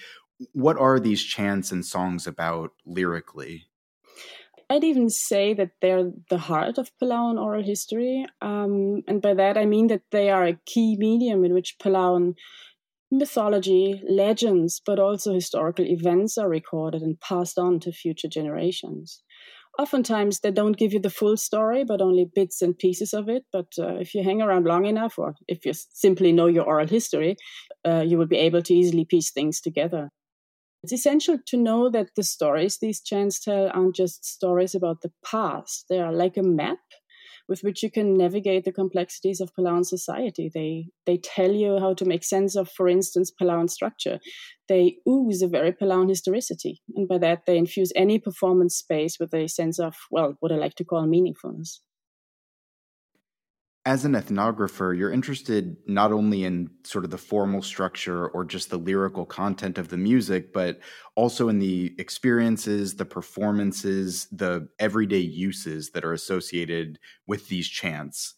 What 0.52 0.76
are 0.76 1.00
these 1.00 1.24
chants 1.24 1.72
and 1.72 1.86
songs 1.86 2.26
about 2.26 2.72
lyrically? 2.84 3.64
I'd 4.68 4.84
even 4.84 5.08
say 5.08 5.54
that 5.54 5.70
they're 5.80 6.10
the 6.28 6.36
heart 6.36 6.76
of 6.76 6.90
Palauan 7.02 7.40
oral 7.40 7.62
history. 7.62 8.26
Um, 8.42 9.04
and 9.08 9.22
by 9.22 9.32
that, 9.32 9.56
I 9.56 9.64
mean 9.64 9.86
that 9.86 10.02
they 10.10 10.28
are 10.28 10.44
a 10.44 10.60
key 10.66 10.96
medium 10.98 11.46
in 11.46 11.54
which 11.54 11.78
Palauan 11.78 12.34
mythology, 13.10 14.02
legends, 14.08 14.80
but 14.84 14.98
also 14.98 15.32
historical 15.32 15.86
events 15.86 16.36
are 16.38 16.48
recorded 16.48 17.02
and 17.02 17.20
passed 17.20 17.58
on 17.58 17.80
to 17.80 17.92
future 17.92 18.28
generations. 18.28 19.22
Oftentimes, 19.78 20.40
they 20.40 20.52
don't 20.52 20.76
give 20.76 20.92
you 20.92 21.00
the 21.00 21.10
full 21.10 21.36
story, 21.36 21.84
but 21.84 22.00
only 22.00 22.24
bits 22.32 22.62
and 22.62 22.78
pieces 22.78 23.12
of 23.12 23.28
it. 23.28 23.44
But 23.52 23.72
uh, 23.78 23.96
if 23.96 24.14
you 24.14 24.22
hang 24.22 24.40
around 24.40 24.66
long 24.66 24.86
enough, 24.86 25.18
or 25.18 25.34
if 25.48 25.66
you 25.66 25.72
simply 25.74 26.30
know 26.30 26.46
your 26.46 26.64
oral 26.64 26.86
history, 26.86 27.36
uh, 27.84 28.04
you 28.06 28.16
will 28.16 28.28
be 28.28 28.36
able 28.36 28.62
to 28.62 28.74
easily 28.74 29.04
piece 29.04 29.32
things 29.32 29.60
together. 29.60 30.10
It's 30.84 30.92
essential 30.92 31.38
to 31.46 31.56
know 31.56 31.90
that 31.90 32.10
the 32.14 32.22
stories 32.22 32.78
these 32.78 33.00
chants 33.00 33.40
tell 33.40 33.70
aren't 33.72 33.96
just 33.96 34.24
stories 34.24 34.74
about 34.74 35.00
the 35.00 35.12
past. 35.24 35.86
They 35.88 35.98
are 35.98 36.12
like 36.12 36.36
a 36.36 36.42
map 36.42 36.78
with 37.48 37.62
which 37.62 37.82
you 37.82 37.90
can 37.90 38.16
navigate 38.16 38.64
the 38.64 38.72
complexities 38.72 39.40
of 39.40 39.54
Palauan 39.54 39.84
society. 39.84 40.50
They 40.52 40.88
they 41.06 41.18
tell 41.18 41.52
you 41.52 41.78
how 41.78 41.94
to 41.94 42.04
make 42.04 42.24
sense 42.24 42.56
of, 42.56 42.70
for 42.70 42.88
instance, 42.88 43.30
Palauan 43.30 43.70
structure. 43.70 44.18
They 44.68 44.96
ooze 45.08 45.42
a 45.42 45.48
very 45.48 45.72
Palauan 45.72 46.08
historicity, 46.08 46.82
and 46.96 47.08
by 47.08 47.18
that 47.18 47.46
they 47.46 47.58
infuse 47.58 47.92
any 47.94 48.18
performance 48.18 48.76
space 48.76 49.18
with 49.18 49.34
a 49.34 49.48
sense 49.48 49.78
of 49.78 49.94
well, 50.10 50.36
what 50.40 50.52
I 50.52 50.56
like 50.56 50.74
to 50.76 50.84
call 50.84 51.06
meaningfulness. 51.06 51.80
As 53.86 54.04
an 54.06 54.12
ethnographer, 54.12 54.96
you're 54.96 55.12
interested 55.12 55.76
not 55.86 56.10
only 56.10 56.44
in 56.44 56.70
sort 56.84 57.04
of 57.04 57.10
the 57.10 57.18
formal 57.18 57.60
structure 57.60 58.28
or 58.28 58.44
just 58.44 58.70
the 58.70 58.78
lyrical 58.78 59.26
content 59.26 59.76
of 59.76 59.88
the 59.88 59.98
music, 59.98 60.54
but 60.54 60.80
also 61.16 61.50
in 61.50 61.58
the 61.58 61.94
experiences, 61.98 62.96
the 62.96 63.04
performances, 63.04 64.26
the 64.32 64.66
everyday 64.78 65.18
uses 65.18 65.90
that 65.90 66.04
are 66.04 66.14
associated 66.14 66.98
with 67.26 67.48
these 67.48 67.68
chants. 67.68 68.34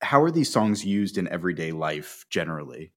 How 0.00 0.20
are 0.20 0.32
these 0.32 0.52
songs 0.52 0.84
used 0.84 1.16
in 1.16 1.28
everyday 1.28 1.70
life 1.70 2.24
generally? 2.28 2.92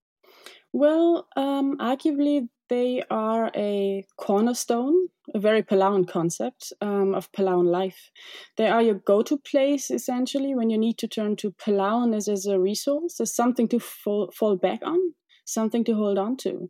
Well, 0.73 1.27
um, 1.35 1.77
arguably, 1.77 2.49
they 2.69 3.03
are 3.09 3.51
a 3.55 4.05
cornerstone, 4.17 5.07
a 5.33 5.39
very 5.39 5.61
Palauan 5.61 6.07
concept 6.07 6.73
um, 6.81 7.13
of 7.13 7.31
Palauan 7.31 7.65
life. 7.65 8.11
They 8.57 8.67
are 8.67 8.81
your 8.81 8.95
go 8.95 9.21
to 9.23 9.37
place, 9.37 9.91
essentially, 9.91 10.55
when 10.55 10.69
you 10.69 10.77
need 10.77 10.97
to 10.99 11.07
turn 11.07 11.35
to 11.37 11.51
Palauan 11.51 12.15
as, 12.15 12.27
as 12.27 12.45
a 12.45 12.59
resource, 12.59 13.19
as 13.19 13.35
something 13.35 13.67
to 13.69 13.79
fall, 13.79 14.31
fall 14.37 14.55
back 14.55 14.79
on, 14.83 14.99
something 15.45 15.83
to 15.85 15.93
hold 15.93 16.17
on 16.17 16.37
to. 16.37 16.69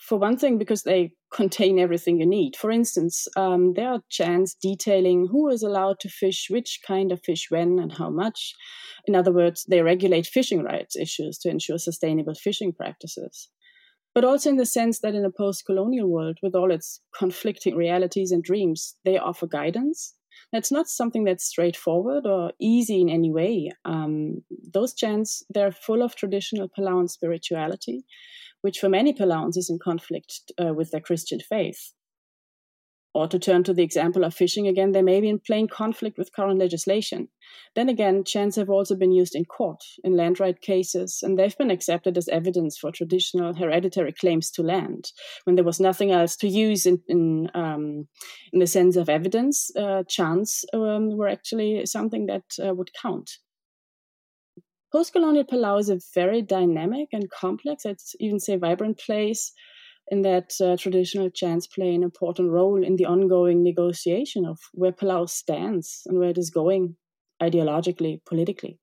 For 0.00 0.18
one 0.18 0.38
thing, 0.38 0.56
because 0.56 0.82
they 0.82 1.12
contain 1.30 1.78
everything 1.78 2.18
you 2.18 2.26
need. 2.26 2.56
For 2.56 2.70
instance, 2.70 3.28
um, 3.36 3.74
there 3.74 3.90
are 3.90 4.00
chants 4.08 4.56
detailing 4.60 5.28
who 5.30 5.48
is 5.50 5.62
allowed 5.62 6.00
to 6.00 6.08
fish, 6.08 6.46
which 6.48 6.80
kind 6.86 7.12
of 7.12 7.20
fish 7.22 7.46
when, 7.50 7.78
and 7.78 7.92
how 7.92 8.10
much. 8.10 8.54
In 9.06 9.14
other 9.14 9.32
words, 9.32 9.64
they 9.68 9.82
regulate 9.82 10.26
fishing 10.26 10.62
rights 10.64 10.96
issues 10.96 11.38
to 11.38 11.50
ensure 11.50 11.78
sustainable 11.78 12.34
fishing 12.34 12.72
practices 12.72 13.48
but 14.14 14.24
also 14.24 14.50
in 14.50 14.56
the 14.56 14.66
sense 14.66 15.00
that 15.00 15.14
in 15.14 15.24
a 15.24 15.30
post 15.30 15.64
colonial 15.66 16.08
world, 16.08 16.38
with 16.42 16.54
all 16.54 16.70
its 16.70 17.00
conflicting 17.16 17.76
realities 17.76 18.32
and 18.32 18.42
dreams, 18.42 18.96
they 19.04 19.18
offer 19.18 19.46
guidance. 19.46 20.14
That's 20.52 20.72
not 20.72 20.88
something 20.88 21.24
that's 21.24 21.44
straightforward 21.44 22.26
or 22.26 22.52
easy 22.60 23.00
in 23.00 23.08
any 23.08 23.30
way. 23.30 23.70
Um, 23.84 24.42
those 24.72 24.94
chants, 24.94 25.44
they're 25.48 25.70
full 25.70 26.02
of 26.02 26.16
traditional 26.16 26.68
Palauan 26.68 27.08
spirituality, 27.08 28.04
which 28.62 28.78
for 28.78 28.88
many 28.88 29.12
Palauans 29.12 29.56
is 29.56 29.70
in 29.70 29.78
conflict 29.78 30.50
uh, 30.58 30.74
with 30.74 30.90
their 30.90 31.00
Christian 31.00 31.40
faith. 31.40 31.92
Or 33.12 33.26
to 33.26 33.40
turn 33.40 33.64
to 33.64 33.74
the 33.74 33.82
example 33.82 34.22
of 34.22 34.34
fishing 34.34 34.68
again, 34.68 34.92
they 34.92 35.02
may 35.02 35.20
be 35.20 35.28
in 35.28 35.40
plain 35.40 35.66
conflict 35.66 36.16
with 36.16 36.32
current 36.32 36.60
legislation. 36.60 37.28
Then 37.74 37.88
again, 37.88 38.22
chants 38.22 38.54
have 38.54 38.70
also 38.70 38.94
been 38.94 39.10
used 39.10 39.34
in 39.34 39.44
court, 39.44 39.82
in 40.04 40.16
land 40.16 40.38
right 40.38 40.60
cases, 40.60 41.18
and 41.20 41.36
they've 41.36 41.58
been 41.58 41.72
accepted 41.72 42.16
as 42.16 42.28
evidence 42.28 42.78
for 42.78 42.92
traditional 42.92 43.54
hereditary 43.54 44.12
claims 44.12 44.48
to 44.52 44.62
land. 44.62 45.10
When 45.42 45.56
there 45.56 45.64
was 45.64 45.80
nothing 45.80 46.12
else 46.12 46.36
to 46.36 46.48
use 46.48 46.86
in, 46.86 47.02
in, 47.08 47.50
um, 47.52 48.06
in 48.52 48.60
the 48.60 48.68
sense 48.68 48.94
of 48.94 49.08
evidence, 49.08 49.74
uh, 49.76 50.04
chants 50.08 50.64
um, 50.72 51.16
were 51.16 51.28
actually 51.28 51.86
something 51.86 52.26
that 52.26 52.44
uh, 52.64 52.74
would 52.74 52.90
count. 53.02 53.28
Post 54.92 55.12
colonial 55.12 55.44
Palau 55.44 55.78
is 55.78 55.88
a 55.88 56.00
very 56.14 56.42
dynamic 56.42 57.08
and 57.12 57.30
complex, 57.30 57.86
I'd 57.86 57.96
even 58.20 58.38
say 58.38 58.56
vibrant 58.56 58.98
place 58.98 59.52
in 60.10 60.22
that 60.22 60.52
uh, 60.60 60.76
traditional 60.76 61.30
chants 61.30 61.66
play 61.66 61.94
an 61.94 62.02
important 62.02 62.50
role 62.50 62.82
in 62.82 62.96
the 62.96 63.06
ongoing 63.06 63.62
negotiation 63.62 64.44
of 64.44 64.58
where 64.72 64.92
Palau 64.92 65.28
stands 65.28 66.02
and 66.06 66.18
where 66.18 66.30
it 66.30 66.38
is 66.38 66.50
going 66.50 66.96
ideologically, 67.40 68.20
politically. 68.26 68.78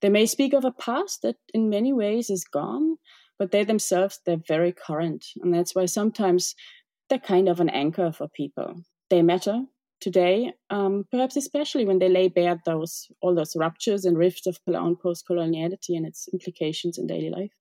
They 0.00 0.10
may 0.10 0.26
speak 0.26 0.52
of 0.52 0.64
a 0.64 0.70
past 0.70 1.22
that 1.22 1.36
in 1.52 1.70
many 1.70 1.92
ways 1.92 2.30
is 2.30 2.44
gone, 2.44 2.96
but 3.38 3.50
they 3.50 3.64
themselves, 3.64 4.20
they're 4.24 4.36
very 4.46 4.72
current. 4.72 5.24
And 5.42 5.52
that's 5.52 5.74
why 5.74 5.86
sometimes 5.86 6.54
they're 7.08 7.18
kind 7.18 7.48
of 7.48 7.58
an 7.60 7.68
anchor 7.68 8.12
for 8.12 8.28
people. 8.28 8.82
They 9.10 9.22
matter 9.22 9.62
today, 10.00 10.52
um, 10.70 11.04
perhaps 11.10 11.36
especially 11.36 11.84
when 11.84 11.98
they 11.98 12.08
lay 12.08 12.28
bare 12.28 12.60
those 12.64 13.06
all 13.22 13.34
those 13.34 13.56
ruptures 13.56 14.04
and 14.04 14.18
rifts 14.18 14.46
of 14.46 14.58
Palauan 14.68 15.00
post-coloniality 15.00 15.96
and 15.96 16.06
its 16.06 16.28
implications 16.32 16.98
in 16.98 17.06
daily 17.06 17.30
life. 17.30 17.52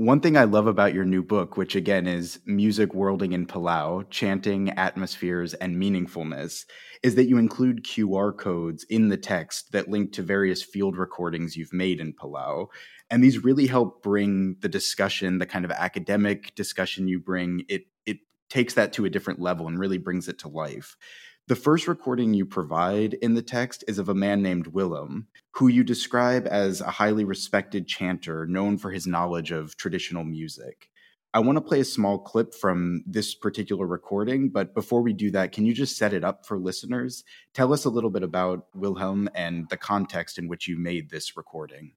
One 0.00 0.20
thing 0.20 0.34
I 0.34 0.44
love 0.44 0.66
about 0.66 0.94
your 0.94 1.04
new 1.04 1.22
book, 1.22 1.58
which 1.58 1.76
again 1.76 2.06
is 2.06 2.40
Music 2.46 2.94
Worlding 2.94 3.32
in 3.32 3.46
Palau 3.46 4.08
Chanting, 4.08 4.70
Atmospheres, 4.70 5.52
and 5.52 5.76
Meaningfulness, 5.76 6.64
is 7.02 7.16
that 7.16 7.28
you 7.28 7.36
include 7.36 7.84
QR 7.84 8.34
codes 8.34 8.82
in 8.84 9.10
the 9.10 9.18
text 9.18 9.72
that 9.72 9.90
link 9.90 10.14
to 10.14 10.22
various 10.22 10.62
field 10.62 10.96
recordings 10.96 11.54
you've 11.54 11.74
made 11.74 12.00
in 12.00 12.14
Palau. 12.14 12.68
And 13.10 13.22
these 13.22 13.44
really 13.44 13.66
help 13.66 14.02
bring 14.02 14.56
the 14.60 14.70
discussion, 14.70 15.38
the 15.38 15.44
kind 15.44 15.66
of 15.66 15.70
academic 15.70 16.54
discussion 16.54 17.06
you 17.06 17.20
bring, 17.20 17.66
it, 17.68 17.82
it 18.06 18.20
takes 18.48 18.72
that 18.72 18.94
to 18.94 19.04
a 19.04 19.10
different 19.10 19.38
level 19.38 19.68
and 19.68 19.78
really 19.78 19.98
brings 19.98 20.28
it 20.28 20.38
to 20.38 20.48
life. 20.48 20.96
The 21.50 21.56
first 21.56 21.88
recording 21.88 22.32
you 22.32 22.46
provide 22.46 23.14
in 23.14 23.34
the 23.34 23.42
text 23.42 23.82
is 23.88 23.98
of 23.98 24.08
a 24.08 24.14
man 24.14 24.40
named 24.40 24.68
Willem, 24.68 25.26
who 25.50 25.66
you 25.66 25.82
describe 25.82 26.46
as 26.46 26.80
a 26.80 26.92
highly 26.92 27.24
respected 27.24 27.88
chanter 27.88 28.46
known 28.46 28.78
for 28.78 28.92
his 28.92 29.04
knowledge 29.04 29.50
of 29.50 29.76
traditional 29.76 30.22
music. 30.22 30.90
I 31.34 31.40
want 31.40 31.56
to 31.56 31.60
play 31.60 31.80
a 31.80 31.84
small 31.84 32.20
clip 32.20 32.54
from 32.54 33.02
this 33.04 33.34
particular 33.34 33.84
recording, 33.84 34.50
but 34.50 34.76
before 34.76 35.02
we 35.02 35.12
do 35.12 35.32
that, 35.32 35.50
can 35.50 35.66
you 35.66 35.74
just 35.74 35.96
set 35.96 36.12
it 36.12 36.22
up 36.22 36.46
for 36.46 36.56
listeners? 36.56 37.24
Tell 37.52 37.72
us 37.72 37.84
a 37.84 37.90
little 37.90 38.10
bit 38.10 38.22
about 38.22 38.66
Wilhelm 38.72 39.28
and 39.34 39.68
the 39.70 39.76
context 39.76 40.38
in 40.38 40.46
which 40.46 40.68
you 40.68 40.78
made 40.78 41.10
this 41.10 41.36
recording. 41.36 41.94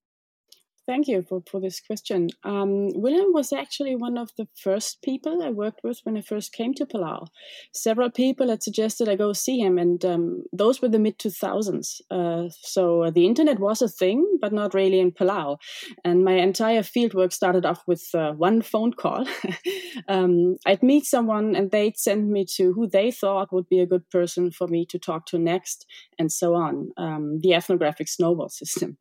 Thank 0.86 1.08
you 1.08 1.22
for, 1.22 1.42
for 1.50 1.62
this 1.62 1.80
question. 1.80 2.28
Um, 2.44 2.90
William 2.94 3.32
was 3.32 3.54
actually 3.54 3.96
one 3.96 4.18
of 4.18 4.32
the 4.38 4.50
first 4.62 5.02
people 5.02 5.42
I 5.42 5.50
worked 5.50 5.80
with 5.82 6.02
when 6.04 6.18
I 6.18 6.22
first 6.22 6.52
came 6.52 6.74
to 6.74 6.86
Palau. 6.86 7.28
Several 7.74 8.12
people 8.12 8.50
had 8.50 8.62
suggested 8.62 9.08
I 9.08 9.16
go 9.16 9.32
see 9.32 9.60
him, 9.60 9.78
and 9.78 10.04
um, 10.04 10.44
those 10.52 10.82
were 10.82 10.90
the 10.90 11.00
mid 11.00 11.20
2000s. 11.20 12.02
Uh, 12.12 12.50
so 12.62 13.04
uh, 13.04 13.12
the 13.12 13.26
internet 13.26 13.60
was 13.60 13.82
a 13.82 13.88
thing, 13.88 14.40
but 14.42 14.52
not 14.52 14.74
really 14.74 15.00
in 15.00 15.14
Palau. 15.14 15.58
And 16.04 16.26
my 16.26 16.34
entire 16.34 16.82
fieldwork 16.82 17.32
started 17.32 17.66
off 17.66 17.84
with 17.88 18.04
uh, 18.14 18.34
one 18.34 18.62
phone 18.62 18.92
call. 18.92 19.26
um, 20.10 20.58
I'd 20.66 20.84
meet 20.84 21.06
someone, 21.06 21.56
and 21.56 21.72
they'd 21.72 21.98
send 21.98 22.30
me 22.30 22.46
to 22.58 22.74
who 22.74 22.90
they 22.90 23.10
thought 23.10 23.54
would 23.54 23.70
be 23.70 23.80
a 23.80 23.88
good 23.88 24.10
person 24.10 24.52
for 24.52 24.68
me 24.68 24.86
to 24.88 25.00
talk 25.00 25.28
to 25.28 25.40
next, 25.40 25.86
and 26.20 26.30
so 26.30 26.56
on. 26.56 26.90
Um, 26.98 27.40
the 27.42 27.54
ethnographic 27.54 28.10
snowball 28.10 28.50
system 28.64 28.98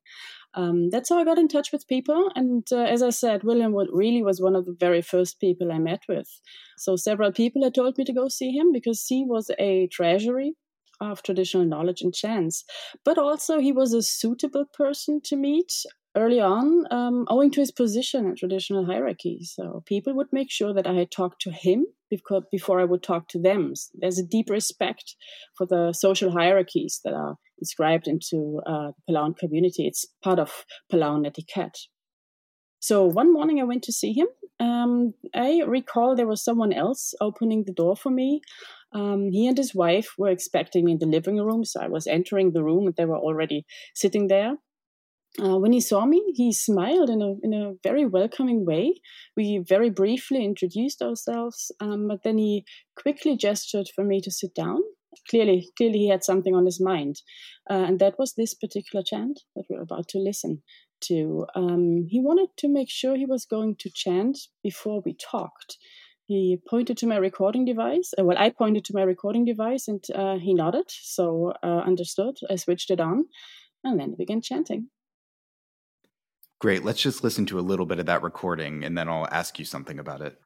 um, 0.54 0.90
that's 0.90 1.09
how 1.09 1.18
I 1.18 1.25
got 1.25 1.38
in 1.38 1.49
touch 1.49 1.73
with 1.73 1.88
people. 1.88 2.30
And 2.35 2.66
uh, 2.73 2.82
as 2.82 3.02
I 3.02 3.11
said, 3.11 3.44
William 3.44 3.75
really 3.75 4.23
was 4.23 4.40
one 4.40 4.54
of 4.54 4.66
the 4.66 4.76
very 4.78 5.02
first 5.02 5.40
people 5.40 5.73
I 5.73 5.78
met 5.78 6.02
with. 6.09 6.28
So 6.78 6.97
several 6.97 7.32
people 7.32 7.62
had 7.62 7.75
told 7.75 7.97
me 7.97 8.04
to 8.04 8.12
go 8.12 8.28
see 8.28 8.50
him 8.50 8.73
because 8.73 9.04
he 9.06 9.25
was 9.26 9.50
a 9.59 9.88
treasury 9.88 10.54
of 11.00 11.23
traditional 11.23 11.64
knowledge 11.64 12.02
and 12.02 12.14
chants. 12.14 12.64
But 13.04 13.18
also, 13.18 13.59
he 13.59 13.73
was 13.73 13.92
a 13.92 14.02
suitable 14.02 14.66
person 14.73 15.21
to 15.25 15.37
meet 15.37 15.73
early 16.16 16.40
on, 16.40 16.85
um, 16.90 17.26
owing 17.28 17.50
to 17.52 17.61
his 17.61 17.71
position 17.71 18.26
in 18.26 18.37
traditional 18.37 18.85
hierarchy. 18.87 19.40
So 19.45 19.83
people 19.87 20.14
would 20.14 20.33
make 20.33 20.50
sure 20.50 20.75
that 20.75 20.87
I 20.87 20.95
had 20.95 21.11
talked 21.11 21.40
to 21.42 21.50
him 21.50 21.87
before, 22.11 22.42
before 22.50 22.81
I 22.81 22.85
would 22.85 23.02
talk 23.02 23.28
to 23.28 23.40
them. 23.40 23.73
There's 23.95 24.19
a 24.19 24.26
deep 24.26 24.50
respect 24.50 25.16
for 25.57 25.66
the 25.66 25.92
social 25.92 26.31
hierarchies 26.31 27.00
that 27.04 27.14
are 27.14 27.37
inscribed 27.59 28.07
into 28.07 28.61
uh, 28.66 28.92
the 29.07 29.12
Palauan 29.12 29.37
community. 29.37 29.87
It's 29.87 30.07
part 30.23 30.38
of 30.38 30.64
Palauan 30.92 31.26
etiquette. 31.26 31.78
So 32.81 33.04
one 33.04 33.33
morning 33.33 33.61
I 33.61 33.64
went 33.64 33.85
to 33.85 33.92
see 33.92 34.12
him. 34.12 34.26
Um, 34.59 35.14
I 35.35 35.62
recall 35.66 36.14
there 36.14 36.26
was 36.26 36.45
someone 36.45 36.73
else 36.73 37.14
opening 37.21 37.64
the 37.64 37.73
door 37.73 37.97
for 37.97 38.11
me. 38.11 38.42
Um, 38.92 39.31
he 39.31 39.47
and 39.47 39.57
his 39.57 39.75
wife 39.75 40.14
were 40.19 40.28
expecting 40.28 40.85
me 40.85 40.92
in 40.92 40.99
the 40.99 41.07
living 41.07 41.38
room, 41.38 41.64
so 41.64 41.81
I 41.81 41.88
was 41.88 42.07
entering 42.07 42.52
the 42.52 42.62
room 42.62 42.87
and 42.87 42.97
they 42.97 43.07
were 43.07 43.19
already 43.19 43.64
sitting 43.95 44.26
there. 44.26 44.57
Uh, 45.40 45.56
when 45.56 45.72
he 45.72 45.80
saw 45.80 46.04
me, 46.04 46.22
he 46.34 46.52
smiled 46.52 47.08
in 47.08 47.22
a 47.22 47.34
in 47.42 47.54
a 47.54 47.72
very 47.82 48.04
welcoming 48.04 48.66
way. 48.66 49.00
We 49.36 49.58
very 49.58 49.88
briefly 49.88 50.44
introduced 50.44 51.00
ourselves, 51.00 51.72
um, 51.80 52.08
but 52.08 52.22
then 52.22 52.38
he 52.38 52.64
quickly 52.96 53.36
gestured 53.36 53.88
for 53.94 54.04
me 54.04 54.20
to 54.20 54.30
sit 54.30 54.54
down. 54.54 54.80
Clearly, 55.28 55.70
clearly, 55.76 56.00
he 56.00 56.08
had 56.08 56.24
something 56.24 56.54
on 56.54 56.66
his 56.66 56.80
mind, 56.80 57.22
uh, 57.70 57.84
and 57.86 57.98
that 57.98 58.18
was 58.18 58.34
this 58.34 58.54
particular 58.54 59.02
chant 59.02 59.40
that 59.56 59.64
we're 59.70 59.82
about 59.82 60.08
to 60.08 60.18
listen 60.18 60.62
to. 61.02 61.46
Um, 61.54 62.06
he 62.08 62.20
wanted 62.20 62.48
to 62.58 62.68
make 62.68 62.90
sure 62.90 63.16
he 63.16 63.26
was 63.26 63.46
going 63.46 63.76
to 63.76 63.90
chant 63.90 64.38
before 64.62 65.02
we 65.04 65.14
talked. 65.14 65.78
He 66.26 66.58
pointed 66.68 66.96
to 66.98 67.06
my 67.06 67.16
recording 67.16 67.64
device. 67.64 68.12
Uh, 68.18 68.24
well, 68.24 68.38
I 68.38 68.50
pointed 68.50 68.84
to 68.86 68.94
my 68.94 69.02
recording 69.02 69.44
device, 69.44 69.88
and 69.88 70.04
uh, 70.14 70.36
he 70.38 70.54
nodded, 70.54 70.86
so 70.88 71.52
uh, 71.62 71.82
understood. 71.86 72.36
I 72.50 72.56
switched 72.56 72.90
it 72.90 73.00
on, 73.00 73.26
and 73.82 73.98
then 73.98 74.10
he 74.10 74.16
began 74.16 74.40
chanting. 74.42 74.88
Great. 76.62 76.85
Let's 76.85 77.02
just 77.02 77.25
listen 77.25 77.45
to 77.47 77.59
a 77.59 77.61
little 77.61 77.87
bit 77.87 77.99
of 77.99 78.07
that 78.07 78.23
recording 78.23 78.85
and 78.85 78.97
then 78.97 79.09
I'll 79.09 79.26
ask 79.33 79.59
you 79.59 79.64
something 79.64 79.99
about 79.99 80.21
it. 80.21 80.38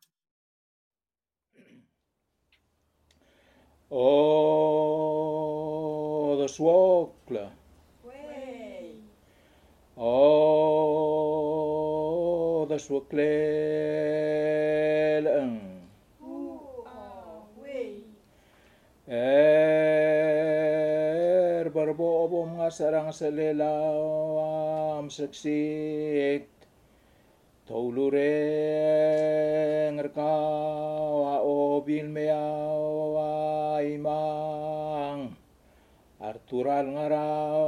Oh, 3.90 3.98
the 6.38 6.46
swokla. 6.46 7.50
Oh, 9.98 10.16
the 12.64 12.78
swokle. 12.78 13.18
Er 19.08 19.55
barbo 19.55 19.55
sarang 22.70 23.14
selelaw 23.14 24.98
am 24.98 25.06
seksik 25.06 26.50
toulure 27.66 28.34
ngerkaw 29.94 31.42
obil 31.46 32.06
meaw 32.10 33.18
imang. 33.82 35.36
Artural 36.16 36.90
ngaraw 36.90 37.62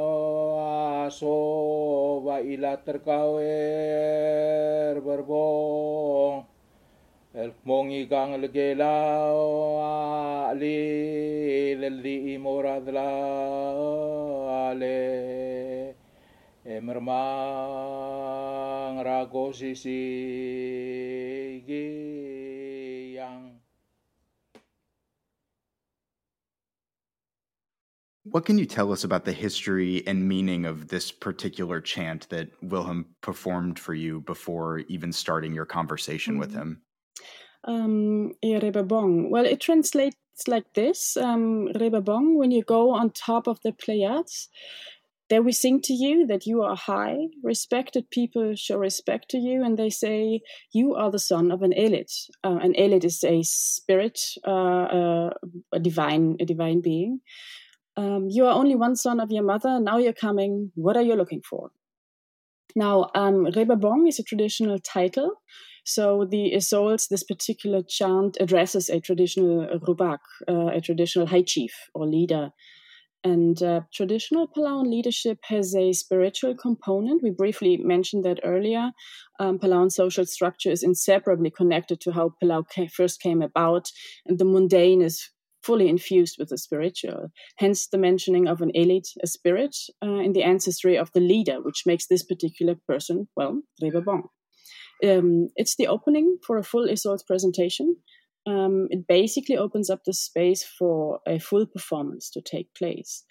aso 1.07 1.39
ba 2.25 2.43
ila 2.43 2.81
terkawer 2.83 3.45
berbong 4.99 6.58
El 7.39 7.55
mongi 7.65 8.09
kang 8.11 8.33
legela 8.43 8.95
ali 10.51 11.77
leli 11.79 12.37
moradla 12.37 13.05
ale 14.71 15.95
emermang 16.67 17.15
rago 19.07 19.55
sisi 19.55 20.03
yang 23.15 23.61
What 28.25 28.45
can 28.47 28.59
you 28.59 28.67
tell 28.67 28.91
us 28.91 29.05
about 29.05 29.25
the 29.25 29.33
history 29.33 30.05
and 30.09 30.29
meaning 30.29 30.67
of 30.67 30.89
this 30.89 31.13
particular 31.13 31.81
chant 31.81 32.29
that 32.31 32.51
Wilhelm 32.63 33.15
performed 33.21 33.79
for 33.79 33.95
you 33.95 34.23
before 34.23 34.81
even 34.89 35.13
starting 35.13 35.55
your 35.55 35.67
conversation 35.67 36.33
mm-hmm. 36.35 36.41
with 36.41 36.53
him? 36.53 36.83
Um, 37.65 38.33
Rebebong. 38.45 39.31
Well, 39.31 39.45
it 39.45 39.61
translates 39.61 40.17
like 40.47 40.75
this 40.75 41.17
um, 41.17 41.69
Rebebong, 41.75 42.37
when 42.37 42.51
you 42.51 42.63
go 42.63 42.91
on 42.91 43.11
top 43.11 43.47
of 43.47 43.61
the 43.63 43.73
Pleiades, 43.73 44.49
there 45.29 45.43
we 45.43 45.53
sing 45.53 45.83
to 45.83 45.93
you 45.93 46.27
that 46.27 46.47
you 46.47 46.63
are 46.63 46.77
high, 46.77 47.17
respected 47.43 48.11
people 48.11 48.55
show 48.55 48.79
respect 48.79 49.29
to 49.31 49.39
you, 49.39 49.63
and 49.63 49.77
they 49.77 49.91
say 49.91 50.41
you 50.73 50.95
are 50.95 51.11
the 51.11 51.19
son 51.19 51.51
of 51.51 51.63
an 51.63 51.73
Elit. 51.73 52.31
Uh, 52.43 52.59
an 52.63 52.73
Elit 52.75 53.05
is 53.05 53.23
a 53.25 53.43
spirit, 53.43 54.21
uh, 54.47 54.51
uh, 54.51 55.31
a 55.73 55.81
divine, 55.81 56.37
a 56.41 56.47
divine 56.47 56.81
being. 56.81 57.21
Um, 57.97 58.29
you 58.31 58.47
are 58.47 58.55
only 58.55 58.75
one 58.75 58.97
son 58.97 59.21
of 59.21 59.31
your 59.31 59.43
mother. 59.43 59.81
Now 59.81 59.99
you're 59.99 60.13
coming. 60.15 60.73
What 60.77 60.97
are 60.97 61.03
you 61.03 61.15
looking 61.15 61.43
for? 61.43 61.71
Now, 62.75 63.11
um, 63.15 63.47
Rebebong 63.47 64.09
is 64.09 64.19
a 64.19 64.23
traditional 64.23 64.79
title. 64.79 65.43
So 65.89 66.27
the 66.31 66.53
chesols, 66.55 67.09
this 67.09 67.23
particular 67.23 67.83
chant 67.83 68.37
addresses 68.41 68.91
a 68.91 69.01
traditional 69.01 69.67
Rubak, 69.79 70.19
uh, 70.47 70.67
a 70.67 70.83
traditional 70.83 71.27
high 71.27 71.43
chief 71.43 71.73
or 71.95 72.07
leader 72.07 72.51
and 73.25 73.63
uh, 73.63 73.81
traditional 73.93 74.47
Palauan 74.49 74.89
leadership 74.91 75.39
has 75.45 75.75
a 75.75 75.93
spiritual 75.93 76.55
component. 76.55 77.23
We 77.23 77.31
briefly 77.31 77.77
mentioned 77.79 78.25
that 78.25 78.41
earlier. 78.45 78.93
Um, 79.41 79.59
Palauan 79.59 79.91
social 79.91 80.25
structure 80.25 80.71
is 80.71 80.83
inseparably 80.83 81.51
connected 81.51 82.01
to 82.03 82.13
how 82.13 82.35
Palau 82.43 82.65
first 82.91 83.21
came 83.21 83.43
about, 83.43 83.91
and 84.27 84.39
the 84.39 84.45
mundane 84.45 85.03
is 85.03 85.31
fully 85.63 85.89
infused 85.89 86.37
with 86.39 86.51
the 86.51 86.59
spiritual. 86.59 87.31
Hence, 87.57 87.89
the 87.89 87.99
mentioning 87.99 88.47
of 88.47 88.61
an 88.61 88.71
elite, 88.75 89.09
a 89.23 89.27
spirit, 89.27 89.77
uh, 90.03 90.21
in 90.21 90.33
the 90.33 90.45
ancestry 90.45 90.97
of 90.97 91.11
the 91.13 91.21
leader, 91.21 91.61
which 91.61 91.83
makes 91.87 92.07
this 92.07 92.23
particular 92.23 92.77
person, 92.87 93.29
well, 93.37 93.63
Rebebong. 93.83 94.29
Um, 95.05 95.49
it's 95.57 95.77
the 95.77 95.87
opening 95.87 96.39
for 96.47 96.59
a 96.59 96.65
full 96.65 96.87
chesols 96.87 97.27
presentation 97.27 97.97
um, 98.49 98.89
it 98.91 99.07
basically 99.07 99.57
opens 99.57 99.91
up 99.91 100.05
the 100.05 100.15
space 100.15 100.65
for 100.65 101.21
a 101.27 101.39
full 101.39 101.67
performance 101.67 102.31
to 102.31 102.41
take 102.41 102.75
place. 102.75 103.25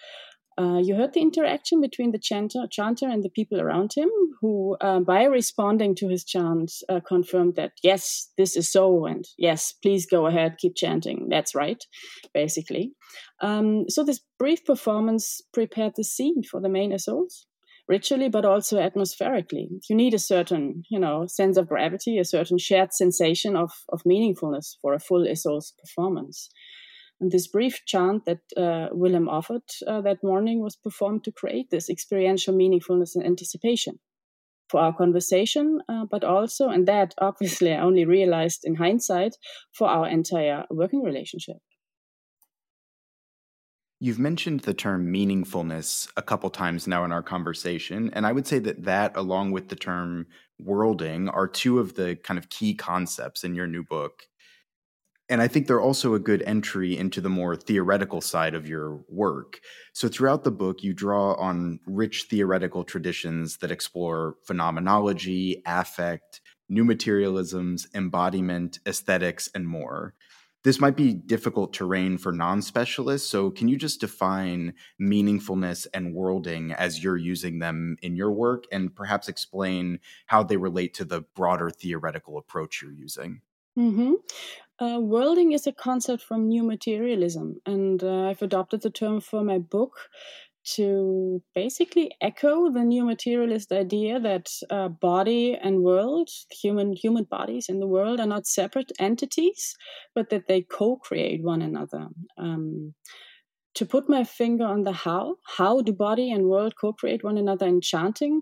Uh, 0.60 0.80
you 0.80 0.96
heard 0.96 1.14
the 1.14 1.22
interaction 1.22 1.80
between 1.82 2.12
the 2.12 2.20
chanter, 2.20 2.66
chanter 2.72 3.08
and 3.08 3.24
the 3.24 3.30
people 3.30 3.62
around 3.62 3.92
him, 3.96 4.10
who, 4.42 4.76
uh, 4.82 5.00
by 5.00 5.24
responding 5.24 5.94
to 5.94 6.08
his 6.08 6.24
chant, 6.24 6.72
uh, 6.90 7.00
confirmed 7.08 7.56
that 7.56 7.74
yes, 7.84 8.32
this 8.38 8.58
is 8.58 8.72
so, 8.72 9.06
and 9.06 9.26
yes, 9.38 9.74
please 9.84 10.08
go 10.08 10.26
ahead, 10.26 10.58
keep 10.58 10.76
chanting. 10.76 11.28
That's 11.30 11.54
right, 11.54 11.84
basically. 12.34 12.94
Um, 13.40 13.86
so 13.88 14.04
this 14.04 14.22
brief 14.40 14.66
performance 14.66 15.42
prepared 15.54 15.94
the 15.96 16.04
scene 16.04 16.42
for 16.50 16.60
the 16.60 16.70
main 16.70 16.92
assaults 16.92 17.46
ritually, 17.88 18.30
but 18.30 18.46
also 18.46 18.78
atmospherically. 18.78 19.70
You 19.90 19.96
need 19.96 20.14
a 20.14 20.20
certain, 20.20 20.84
you 20.90 21.00
know, 21.00 21.26
sense 21.28 21.58
of 21.58 21.68
gravity, 21.68 22.18
a 22.18 22.26
certain 22.26 22.58
shared 22.58 22.94
sensation 22.94 23.56
of, 23.56 23.72
of 23.90 24.04
meaningfulness 24.04 24.76
for 24.82 24.94
a 24.94 25.00
full 25.00 25.26
chesols 25.26 25.74
performance. 25.80 26.50
And 27.20 27.32
this 27.32 27.48
brief 27.48 27.82
chant 27.86 28.26
that 28.26 28.42
uh, 28.56 28.90
Willem 28.92 29.28
offered 29.28 29.64
uh, 29.88 30.02
that 30.02 30.24
morning 30.24 30.62
was 30.62 30.76
performed 30.76 31.24
to 31.24 31.32
create 31.32 31.70
this 31.72 31.90
experiential 31.90 32.54
meaningfulness 32.54 33.16
and 33.16 33.26
anticipation 33.26 34.00
for 34.70 34.82
our 34.82 34.94
conversation, 34.94 35.80
uh, 35.90 36.06
but 36.12 36.24
also, 36.24 36.70
and 36.70 36.88
that 36.88 37.14
obviously 37.20 37.74
I 37.74 37.82
only 37.82 38.06
realized 38.06 38.62
in 38.64 38.76
hindsight, 38.76 39.36
for 39.74 39.88
our 39.88 40.08
entire 40.08 40.66
working 40.70 41.02
relationship. 41.04 41.58
You've 44.00 44.20
mentioned 44.20 44.60
the 44.60 44.76
term 44.76 45.12
meaningfulness 45.12 46.08
a 46.16 46.22
couple 46.22 46.52
times 46.52 46.86
now 46.86 47.04
in 47.04 47.12
our 47.12 47.24
conversation. 47.24 48.12
And 48.14 48.28
I 48.28 48.32
would 48.32 48.46
say 48.46 48.60
that 48.60 48.84
that, 48.84 49.18
along 49.18 49.52
with 49.52 49.70
the 49.70 49.76
term 49.76 50.28
worlding, 50.60 51.30
are 51.30 51.48
two 51.48 51.80
of 51.80 51.96
the 51.96 52.16
kind 52.16 52.38
of 52.38 52.50
key 52.50 52.76
concepts 52.76 53.44
in 53.44 53.56
your 53.56 53.66
new 53.66 53.84
book. 53.84 54.24
And 55.30 55.42
I 55.42 55.48
think 55.48 55.66
they're 55.68 55.82
also 55.82 56.14
a 56.14 56.20
good 56.20 56.44
entry 56.44 56.96
into 56.96 57.22
the 57.22 57.30
more 57.30 57.56
theoretical 57.56 58.22
side 58.22 58.54
of 58.54 58.70
your 58.70 59.02
work. 59.10 59.60
So, 59.94 60.08
throughout 60.08 60.44
the 60.44 60.52
book, 60.52 60.84
you 60.84 60.94
draw 60.94 61.34
on 61.34 61.80
rich 61.86 62.28
theoretical 62.30 62.86
traditions 62.86 63.58
that 63.58 63.72
explore 63.72 64.36
phenomenology, 64.46 65.62
affect, 65.66 66.40
new 66.70 66.86
materialisms, 66.86 67.88
embodiment, 67.94 68.80
aesthetics, 68.86 69.50
and 69.54 69.68
more 69.68 70.14
this 70.68 70.82
might 70.82 70.98
be 70.98 71.14
difficult 71.14 71.72
terrain 71.72 72.18
for 72.18 72.34
non 72.34 72.62
specialists. 72.62 73.30
So, 73.30 73.50
can 73.50 73.70
you 73.70 73.78
just 73.78 74.02
define 74.02 74.74
meaningfulness 75.02 75.88
and 75.94 76.14
worlding 76.14 76.74
as 76.74 77.02
you're 77.02 77.16
using 77.16 77.60
them 77.60 77.96
in 78.02 78.18
your 78.18 78.34
work 78.34 78.66
and 78.70 78.94
perhaps 78.94 79.30
explain 79.30 80.00
how 80.26 80.44
they 80.44 80.58
relate 80.58 80.94
to 80.96 81.06
the 81.06 81.22
broader 81.22 81.70
theoretical 81.70 82.38
approach 82.38 82.82
you're 82.82 82.92
using? 82.92 83.40
Mm-hmm. 83.80 84.16
Uh, 84.84 85.00
worlding 85.00 85.54
is 85.54 85.68
a 85.68 85.72
concept 85.72 86.22
from 86.22 86.50
new 86.50 86.64
materialism, 86.64 87.62
and 87.66 88.04
uh, 88.04 88.28
I've 88.28 88.42
adopted 88.42 88.82
the 88.82 88.90
term 88.90 89.22
for 89.22 89.46
my 89.46 89.60
book 89.60 90.10
to 90.76 91.42
basically 91.56 92.12
echo 92.22 92.72
the 92.72 92.84
new 92.84 93.06
materialist 93.06 93.72
idea 93.72 94.20
that 94.20 94.50
uh, 94.70 94.90
body 94.90 95.56
and 95.56 95.82
world, 95.84 96.30
human 96.52 96.94
human 96.94 97.24
bodies 97.26 97.70
in 97.70 97.80
the 97.80 97.88
world, 97.88 98.20
are 98.20 98.28
not 98.28 98.48
separate 98.48 98.92
entities, 99.00 99.76
but 100.16 100.30
that 100.30 100.48
they 100.48 100.62
co-create 100.62 101.44
one 101.44 101.62
another. 101.62 102.08
Um, 102.38 102.94
to 103.76 103.86
put 103.86 104.10
my 104.10 104.24
finger 104.24 104.66
on 104.66 104.84
the 104.84 104.92
how, 104.92 105.38
how 105.58 105.82
do 105.82 105.94
body 105.94 106.32
and 106.32 106.48
world 106.48 106.74
co-create 106.80 107.24
one 107.24 107.38
another 107.38 107.68
in 107.68 107.80
chanting? 107.82 108.42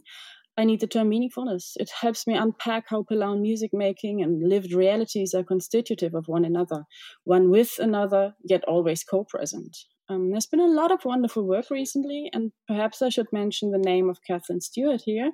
I 0.57 0.65
need 0.65 0.79
the 0.79 0.87
term 0.87 1.09
meaningfulness. 1.11 1.73
It 1.77 1.91
helps 1.91 2.27
me 2.27 2.35
unpack 2.35 2.85
how 2.87 3.03
Palauan 3.03 3.41
music 3.41 3.71
making 3.73 4.21
and 4.23 4.47
lived 4.47 4.73
realities 4.73 5.33
are 5.33 5.43
constitutive 5.43 6.15
of 6.15 6.27
one 6.27 6.45
another, 6.45 6.85
one 7.25 7.49
with 7.49 7.77
another, 7.79 8.35
yet 8.43 8.63
always 8.65 9.03
co 9.03 9.25
present. 9.25 9.77
Um, 10.07 10.31
there's 10.31 10.45
been 10.45 10.59
a 10.59 10.67
lot 10.67 10.91
of 10.91 11.03
wonderful 11.03 11.43
work 11.43 11.71
recently, 11.71 12.29
and 12.31 12.51
perhaps 12.67 13.01
I 13.01 13.09
should 13.09 13.31
mention 13.31 13.71
the 13.71 13.77
name 13.77 14.09
of 14.09 14.19
Kathleen 14.25 14.61
Stewart 14.61 15.01
here 15.05 15.31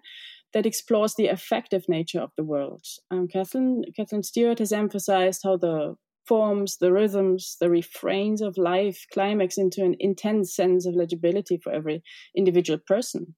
that 0.54 0.66
explores 0.66 1.16
the 1.16 1.28
affective 1.28 1.84
nature 1.88 2.22
of 2.22 2.32
the 2.38 2.44
world. 2.44 2.86
Um, 3.10 3.28
Kathleen, 3.28 3.84
Kathleen 3.96 4.24
Stewart 4.24 4.60
has 4.60 4.72
emphasized 4.72 5.42
how 5.44 5.58
the 5.58 5.96
forms, 6.28 6.78
the 6.78 6.94
rhythms, 6.94 7.58
the 7.60 7.70
refrains 7.70 8.42
of 8.42 8.58
life 8.58 9.06
climax 9.12 9.58
into 9.58 9.84
an 9.84 9.96
intense 10.00 10.56
sense 10.56 10.86
of 10.86 10.96
legibility 10.96 11.60
for 11.62 11.74
every 11.74 12.04
individual 12.36 12.80
person. 12.88 13.36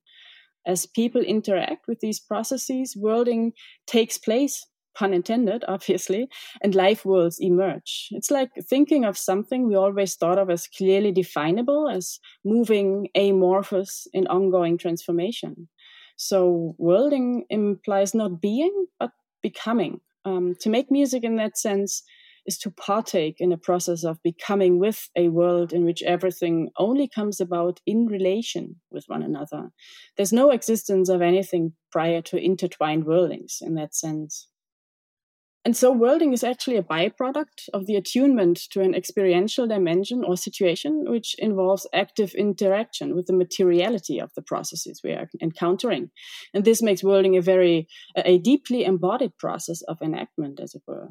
As 0.65 0.85
people 0.85 1.21
interact 1.21 1.87
with 1.87 1.99
these 1.99 2.19
processes, 2.19 2.95
worlding 2.95 3.53
takes 3.87 4.17
place 4.17 4.65
pun 4.95 5.13
intended, 5.13 5.63
obviously, 5.67 6.29
and 6.61 6.75
life 6.75 7.05
worlds 7.05 7.39
emerge. 7.39 8.09
It's 8.11 8.31
like 8.31 8.51
thinking 8.61 9.05
of 9.05 9.17
something 9.17 9.67
we 9.67 9.75
always 9.75 10.15
thought 10.15 10.37
of 10.37 10.49
as 10.49 10.67
clearly 10.67 11.11
definable, 11.11 11.89
as 11.89 12.19
moving, 12.43 13.07
amorphous, 13.15 14.07
in 14.13 14.27
ongoing 14.27 14.77
transformation. 14.77 15.67
So, 16.15 16.75
worlding 16.77 17.45
implies 17.49 18.13
not 18.13 18.41
being, 18.41 18.85
but 18.99 19.11
becoming. 19.41 20.01
Um, 20.25 20.55
to 20.61 20.69
make 20.69 20.89
music 20.89 21.23
in 21.23 21.35
that 21.37 21.57
sense 21.57 22.03
is 22.45 22.57
to 22.59 22.71
partake 22.71 23.37
in 23.39 23.51
a 23.51 23.57
process 23.57 24.03
of 24.03 24.21
becoming 24.23 24.79
with 24.79 25.09
a 25.15 25.29
world 25.29 25.71
in 25.71 25.85
which 25.85 26.03
everything 26.03 26.69
only 26.77 27.07
comes 27.07 27.39
about 27.39 27.79
in 27.85 28.05
relation 28.07 28.75
with 28.91 29.05
one 29.07 29.23
another. 29.23 29.71
There's 30.17 30.33
no 30.33 30.51
existence 30.51 31.09
of 31.09 31.21
anything 31.21 31.73
prior 31.91 32.21
to 32.23 32.37
intertwined 32.37 33.05
worldings 33.05 33.59
in 33.61 33.75
that 33.75 33.95
sense. 33.95 34.47
And 35.65 35.77
so 35.77 35.91
worlding 35.91 36.33
is 36.33 36.43
actually 36.43 36.75
a 36.75 36.83
byproduct 36.83 37.69
of 37.73 37.85
the 37.85 37.95
attunement 37.95 38.59
to 38.71 38.81
an 38.81 38.93
experiential 38.93 39.65
dimension 39.65 40.23
or 40.23 40.35
situation 40.35 41.05
which 41.07 41.35
involves 41.39 41.87
active 41.93 42.33
interaction 42.33 43.15
with 43.15 43.27
the 43.27 43.33
materiality 43.33 44.19
of 44.19 44.31
the 44.35 44.41
processes 44.41 44.99
we 45.03 45.11
are 45.11 45.29
encountering. 45.41 46.11
And 46.53 46.65
this 46.65 46.81
makes 46.81 47.03
worlding 47.03 47.37
a 47.37 47.41
very, 47.41 47.87
a 48.17 48.37
deeply 48.39 48.83
embodied 48.83 49.37
process 49.37 49.81
of 49.83 50.01
enactment, 50.01 50.59
as 50.59 50.75
it 50.75 50.81
were. 50.85 51.07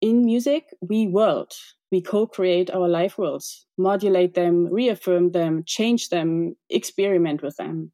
In 0.00 0.24
music, 0.24 0.64
we 0.80 1.06
world, 1.06 1.52
we 1.92 2.00
co-create 2.00 2.72
our 2.72 2.88
life 2.88 3.18
worlds, 3.18 3.66
modulate 3.78 4.34
them, 4.34 4.66
reaffirm 4.66 5.30
them, 5.30 5.62
change 5.64 6.08
them, 6.08 6.56
experiment 6.70 7.40
with 7.40 7.56
them. 7.56 7.92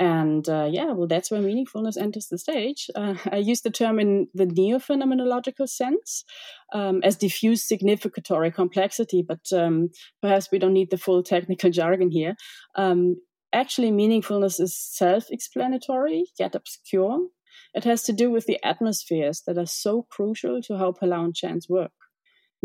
And 0.00 0.48
uh, 0.48 0.66
yeah, 0.72 0.92
well, 0.92 1.06
that's 1.06 1.30
where 1.30 1.42
meaningfulness 1.42 2.00
enters 2.00 2.28
the 2.28 2.38
stage. 2.38 2.88
Uh, 2.96 3.16
I 3.30 3.36
use 3.36 3.60
the 3.60 3.70
term 3.70 4.00
in 4.00 4.28
the 4.32 4.46
neo 4.46 4.78
phenomenological 4.78 5.68
sense 5.68 6.24
um, 6.72 7.00
as 7.04 7.16
diffuse 7.16 7.62
significatory 7.62 8.50
complexity, 8.50 9.22
but 9.22 9.52
um, 9.52 9.90
perhaps 10.22 10.48
we 10.50 10.58
don't 10.58 10.72
need 10.72 10.90
the 10.90 10.96
full 10.96 11.22
technical 11.22 11.70
jargon 11.78 12.10
here. 12.10 12.34
Um, 12.76 13.16
actually, 13.52 13.92
meaningfulness 13.92 14.58
is 14.58 14.74
self 14.74 15.30
explanatory 15.30 16.24
yet 16.38 16.54
obscure. 16.54 17.26
It 17.74 17.84
has 17.84 18.02
to 18.04 18.14
do 18.14 18.30
with 18.30 18.46
the 18.46 18.58
atmospheres 18.64 19.42
that 19.46 19.58
are 19.58 19.66
so 19.66 20.06
crucial 20.10 20.62
to 20.62 20.78
how 20.78 20.92
Palauan 20.92 21.36
chants 21.36 21.68
work. 21.68 21.92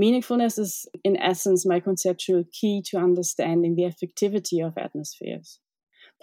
Meaningfulness 0.01 0.57
is, 0.57 0.87
in 1.03 1.17
essence, 1.17 1.65
my 1.65 1.81
conceptual 1.81 2.45
key 2.51 2.81
to 2.87 2.97
understanding 2.97 3.75
the 3.75 3.83
effectivity 3.83 4.65
of 4.65 4.77
atmospheres. 4.77 5.59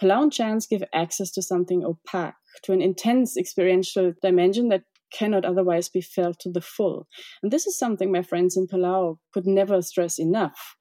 Palauan 0.01 0.31
chants 0.31 0.67
give 0.67 0.83
access 0.93 1.31
to 1.31 1.41
something 1.41 1.83
opaque, 1.83 2.33
to 2.63 2.73
an 2.73 2.81
intense 2.81 3.37
experiential 3.37 4.13
dimension 4.21 4.69
that 4.69 4.83
cannot 5.13 5.45
otherwise 5.45 5.89
be 5.89 6.01
felt 6.01 6.39
to 6.39 6.51
the 6.51 6.61
full. 6.61 7.07
And 7.41 7.51
this 7.51 7.67
is 7.67 7.77
something 7.77 8.11
my 8.11 8.23
friends 8.23 8.57
in 8.57 8.67
Palau 8.67 9.17
could 9.33 9.45
never 9.45 9.81
stress 9.81 10.19
enough. 10.19 10.75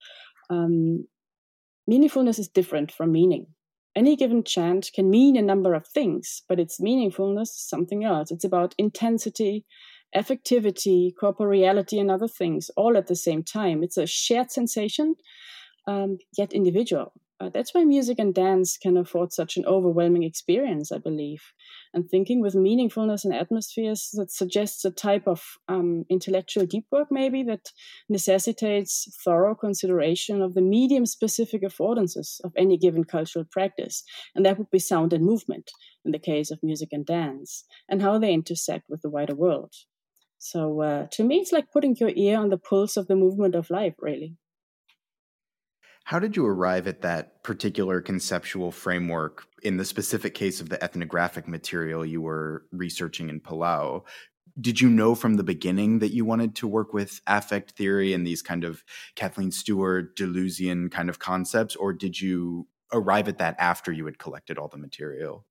Um, 0.50 1.06
meaningfulness 1.90 2.38
is 2.38 2.48
different 2.48 2.90
from 2.90 3.12
meaning. 3.12 3.46
Any 3.94 4.16
given 4.16 4.42
chant 4.42 4.90
can 4.94 5.10
mean 5.10 5.36
a 5.36 5.42
number 5.42 5.74
of 5.74 5.86
things, 5.86 6.42
but 6.48 6.58
its 6.58 6.80
meaningfulness 6.80 7.42
is 7.42 7.68
something 7.68 8.04
else. 8.04 8.30
It's 8.30 8.44
about 8.44 8.74
intensity, 8.78 9.66
affectivity, 10.16 11.12
corporeality, 11.20 12.00
and 12.00 12.10
other 12.10 12.28
things 12.28 12.70
all 12.74 12.96
at 12.96 13.06
the 13.06 13.16
same 13.16 13.42
time. 13.42 13.82
It's 13.82 13.98
a 13.98 14.06
shared 14.06 14.50
sensation, 14.50 15.16
um, 15.86 16.18
yet 16.38 16.54
individual. 16.54 17.12
Uh, 17.42 17.48
that's 17.52 17.74
why 17.74 17.82
music 17.82 18.20
and 18.20 18.34
dance 18.34 18.78
can 18.78 18.96
afford 18.96 19.32
such 19.32 19.56
an 19.56 19.64
overwhelming 19.66 20.22
experience, 20.22 20.92
I 20.92 20.98
believe. 20.98 21.42
And 21.92 22.08
thinking 22.08 22.40
with 22.40 22.54
meaningfulness 22.54 23.24
and 23.24 23.34
atmospheres 23.34 24.10
that 24.14 24.30
suggests 24.30 24.84
a 24.84 24.92
type 24.92 25.26
of 25.26 25.42
um, 25.66 26.04
intellectual 26.08 26.66
deep 26.66 26.84
work, 26.92 27.08
maybe, 27.10 27.42
that 27.44 27.70
necessitates 28.08 29.08
thorough 29.24 29.56
consideration 29.56 30.40
of 30.40 30.54
the 30.54 30.62
medium 30.62 31.04
specific 31.04 31.62
affordances 31.62 32.40
of 32.44 32.52
any 32.56 32.78
given 32.78 33.02
cultural 33.02 33.44
practice. 33.50 34.04
And 34.36 34.46
that 34.46 34.58
would 34.58 34.70
be 34.70 34.78
sound 34.78 35.12
and 35.12 35.24
movement 35.24 35.72
in 36.04 36.12
the 36.12 36.20
case 36.20 36.52
of 36.52 36.62
music 36.62 36.90
and 36.92 37.04
dance, 37.04 37.64
and 37.88 38.02
how 38.02 38.18
they 38.18 38.32
intersect 38.32 38.84
with 38.88 39.02
the 39.02 39.10
wider 39.10 39.34
world. 39.34 39.72
So 40.38 40.80
uh, 40.80 41.06
to 41.12 41.24
me, 41.24 41.38
it's 41.38 41.52
like 41.52 41.72
putting 41.72 41.96
your 41.96 42.12
ear 42.14 42.38
on 42.38 42.50
the 42.50 42.58
pulse 42.58 42.96
of 42.96 43.08
the 43.08 43.16
movement 43.16 43.54
of 43.54 43.70
life, 43.70 43.94
really. 43.98 44.36
How 46.04 46.18
did 46.18 46.36
you 46.36 46.44
arrive 46.46 46.86
at 46.86 47.02
that 47.02 47.42
particular 47.42 48.00
conceptual 48.00 48.70
framework 48.70 49.46
in 49.62 49.76
the 49.76 49.84
specific 49.84 50.34
case 50.34 50.60
of 50.60 50.68
the 50.68 50.82
ethnographic 50.82 51.46
material 51.46 52.04
you 52.04 52.20
were 52.20 52.64
researching 52.72 53.28
in 53.28 53.40
Palau? 53.40 54.02
Did 54.60 54.80
you 54.80 54.90
know 54.90 55.14
from 55.14 55.34
the 55.34 55.44
beginning 55.44 56.00
that 56.00 56.12
you 56.12 56.24
wanted 56.24 56.54
to 56.56 56.68
work 56.68 56.92
with 56.92 57.20
affect 57.26 57.72
theory 57.72 58.12
and 58.12 58.26
these 58.26 58.42
kind 58.42 58.64
of 58.64 58.84
Kathleen 59.14 59.50
Stewart, 59.50 60.16
Deleuzian 60.16 60.90
kind 60.90 61.08
of 61.08 61.18
concepts, 61.18 61.74
or 61.76 61.92
did 61.92 62.20
you 62.20 62.66
arrive 62.92 63.28
at 63.28 63.38
that 63.38 63.56
after 63.58 63.92
you 63.92 64.04
had 64.04 64.18
collected 64.18 64.58
all 64.58 64.68
the 64.68 64.76
material? 64.76 65.46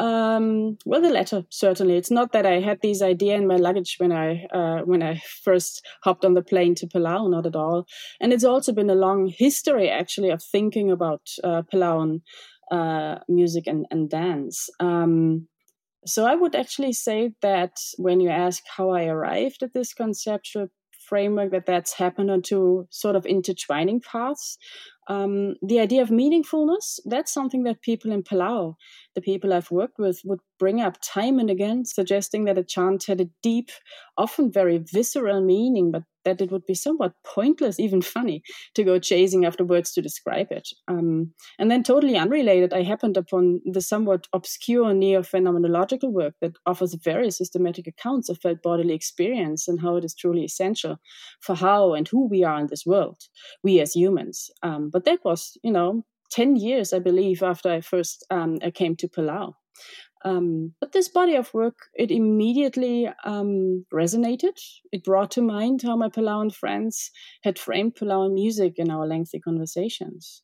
Um, 0.00 0.78
well, 0.86 1.02
the 1.02 1.10
latter 1.10 1.44
certainly. 1.50 1.96
It's 1.96 2.10
not 2.10 2.32
that 2.32 2.46
I 2.46 2.60
had 2.60 2.80
this 2.80 3.02
idea 3.02 3.36
in 3.36 3.46
my 3.46 3.56
luggage 3.56 3.96
when 3.98 4.12
I 4.12 4.46
uh, 4.46 4.80
when 4.80 5.02
I 5.02 5.20
first 5.44 5.86
hopped 6.02 6.24
on 6.24 6.32
the 6.32 6.42
plane 6.42 6.74
to 6.76 6.86
Palau, 6.86 7.30
not 7.30 7.44
at 7.44 7.54
all. 7.54 7.86
And 8.18 8.32
it's 8.32 8.44
also 8.44 8.72
been 8.72 8.88
a 8.88 8.94
long 8.94 9.28
history, 9.28 9.90
actually, 9.90 10.30
of 10.30 10.42
thinking 10.42 10.90
about 10.90 11.20
uh, 11.44 11.62
Palauan 11.70 12.22
uh, 12.70 13.16
music 13.28 13.66
and, 13.66 13.84
and 13.90 14.08
dance. 14.08 14.70
Um, 14.80 15.48
so 16.06 16.24
I 16.24 16.34
would 16.34 16.54
actually 16.54 16.94
say 16.94 17.32
that 17.42 17.76
when 17.98 18.20
you 18.20 18.30
ask 18.30 18.62
how 18.74 18.88
I 18.90 19.04
arrived 19.04 19.62
at 19.62 19.74
this 19.74 19.92
conceptual 19.92 20.68
framework, 21.10 21.50
that 21.50 21.66
that's 21.66 21.92
happened 21.92 22.30
on 22.30 22.40
two 22.40 22.86
sort 22.90 23.16
of 23.16 23.26
intertwining 23.26 24.00
paths. 24.00 24.56
Um, 25.08 25.56
the 25.60 25.80
idea 25.80 26.02
of 26.02 26.10
meaningfulness, 26.10 27.00
that's 27.04 27.34
something 27.34 27.64
that 27.64 27.82
people 27.82 28.12
in 28.12 28.22
Palau, 28.22 28.76
the 29.16 29.20
people 29.20 29.52
I've 29.52 29.70
worked 29.72 29.98
with, 29.98 30.20
would 30.24 30.38
bring 30.58 30.80
up 30.80 30.98
time 31.02 31.40
and 31.40 31.50
again, 31.50 31.84
suggesting 31.84 32.44
that 32.44 32.58
a 32.58 32.64
chant 32.64 33.06
had 33.06 33.20
a 33.20 33.30
deep, 33.42 33.70
often 34.16 34.52
very 34.52 34.78
visceral 34.78 35.42
meaning, 35.44 35.90
but 35.90 36.04
that 36.24 36.40
it 36.40 36.50
would 36.50 36.66
be 36.66 36.74
somewhat 36.74 37.12
pointless, 37.24 37.80
even 37.80 38.02
funny, 38.02 38.42
to 38.74 38.84
go 38.84 38.98
chasing 38.98 39.44
after 39.44 39.64
words 39.64 39.92
to 39.92 40.02
describe 40.02 40.48
it. 40.50 40.68
Um, 40.88 41.32
and 41.58 41.70
then, 41.70 41.82
totally 41.82 42.16
unrelated, 42.16 42.72
I 42.72 42.82
happened 42.82 43.16
upon 43.16 43.60
the 43.64 43.80
somewhat 43.80 44.26
obscure 44.32 44.92
neo 44.94 45.22
phenomenological 45.22 46.10
work 46.12 46.34
that 46.40 46.56
offers 46.66 46.94
very 46.94 47.30
systematic 47.30 47.86
accounts 47.86 48.28
of 48.28 48.38
felt 48.38 48.62
bodily 48.62 48.94
experience 48.94 49.68
and 49.68 49.80
how 49.80 49.96
it 49.96 50.04
is 50.04 50.14
truly 50.14 50.44
essential 50.44 50.98
for 51.40 51.54
how 51.54 51.94
and 51.94 52.08
who 52.08 52.26
we 52.26 52.44
are 52.44 52.60
in 52.60 52.66
this 52.68 52.86
world, 52.86 53.22
we 53.62 53.80
as 53.80 53.94
humans. 53.94 54.50
Um, 54.62 54.90
but 54.90 55.04
that 55.04 55.20
was, 55.24 55.56
you 55.62 55.72
know, 55.72 56.04
10 56.30 56.56
years, 56.56 56.92
I 56.92 56.98
believe, 56.98 57.42
after 57.42 57.70
I 57.70 57.80
first 57.80 58.24
um, 58.30 58.58
I 58.62 58.70
came 58.70 58.96
to 58.96 59.08
Palau. 59.08 59.54
Um, 60.24 60.74
but 60.80 60.92
this 60.92 61.08
body 61.08 61.34
of 61.34 61.52
work, 61.54 61.76
it 61.94 62.10
immediately 62.10 63.08
um, 63.24 63.86
resonated. 63.92 64.58
It 64.92 65.04
brought 65.04 65.30
to 65.32 65.42
mind 65.42 65.82
how 65.82 65.96
my 65.96 66.08
Palauan 66.08 66.54
friends 66.54 67.10
had 67.42 67.58
framed 67.58 67.96
Palauan 67.96 68.34
music 68.34 68.74
in 68.76 68.90
our 68.90 69.06
lengthy 69.06 69.40
conversations. 69.40 70.42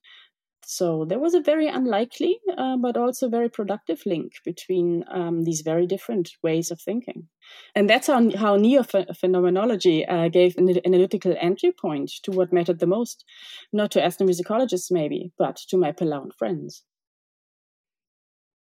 So 0.69 1.05
there 1.05 1.21
was 1.21 1.35
a 1.35 1.41
very 1.41 1.69
unlikely, 1.69 2.41
uh, 2.59 2.77
but 2.77 2.97
also 2.97 3.29
very 3.29 3.49
productive 3.49 4.03
link 4.05 4.33
between 4.45 5.05
um, 5.09 5.45
these 5.45 5.61
very 5.61 5.87
different 5.87 6.31
ways 6.43 6.73
of 6.73 6.81
thinking. 6.81 7.29
And 7.77 7.89
that's 7.89 8.09
how, 8.09 8.37
how 8.37 8.57
neo 8.57 8.83
phenomenology 8.83 10.05
uh, 10.05 10.29
gave 10.29 10.57
an 10.57 10.69
analytical 10.85 11.37
entry 11.41 11.71
point 11.71 12.11
to 12.25 12.33
what 12.33 12.53
mattered 12.53 12.81
the 12.81 12.87
most, 12.89 13.25
not 13.73 13.93
to 13.93 14.01
ethnomusicologists 14.01 14.91
maybe, 14.91 15.31
but 15.39 15.55
to 15.69 15.77
my 15.77 15.93
Palauan 15.93 16.35
friends. 16.37 16.83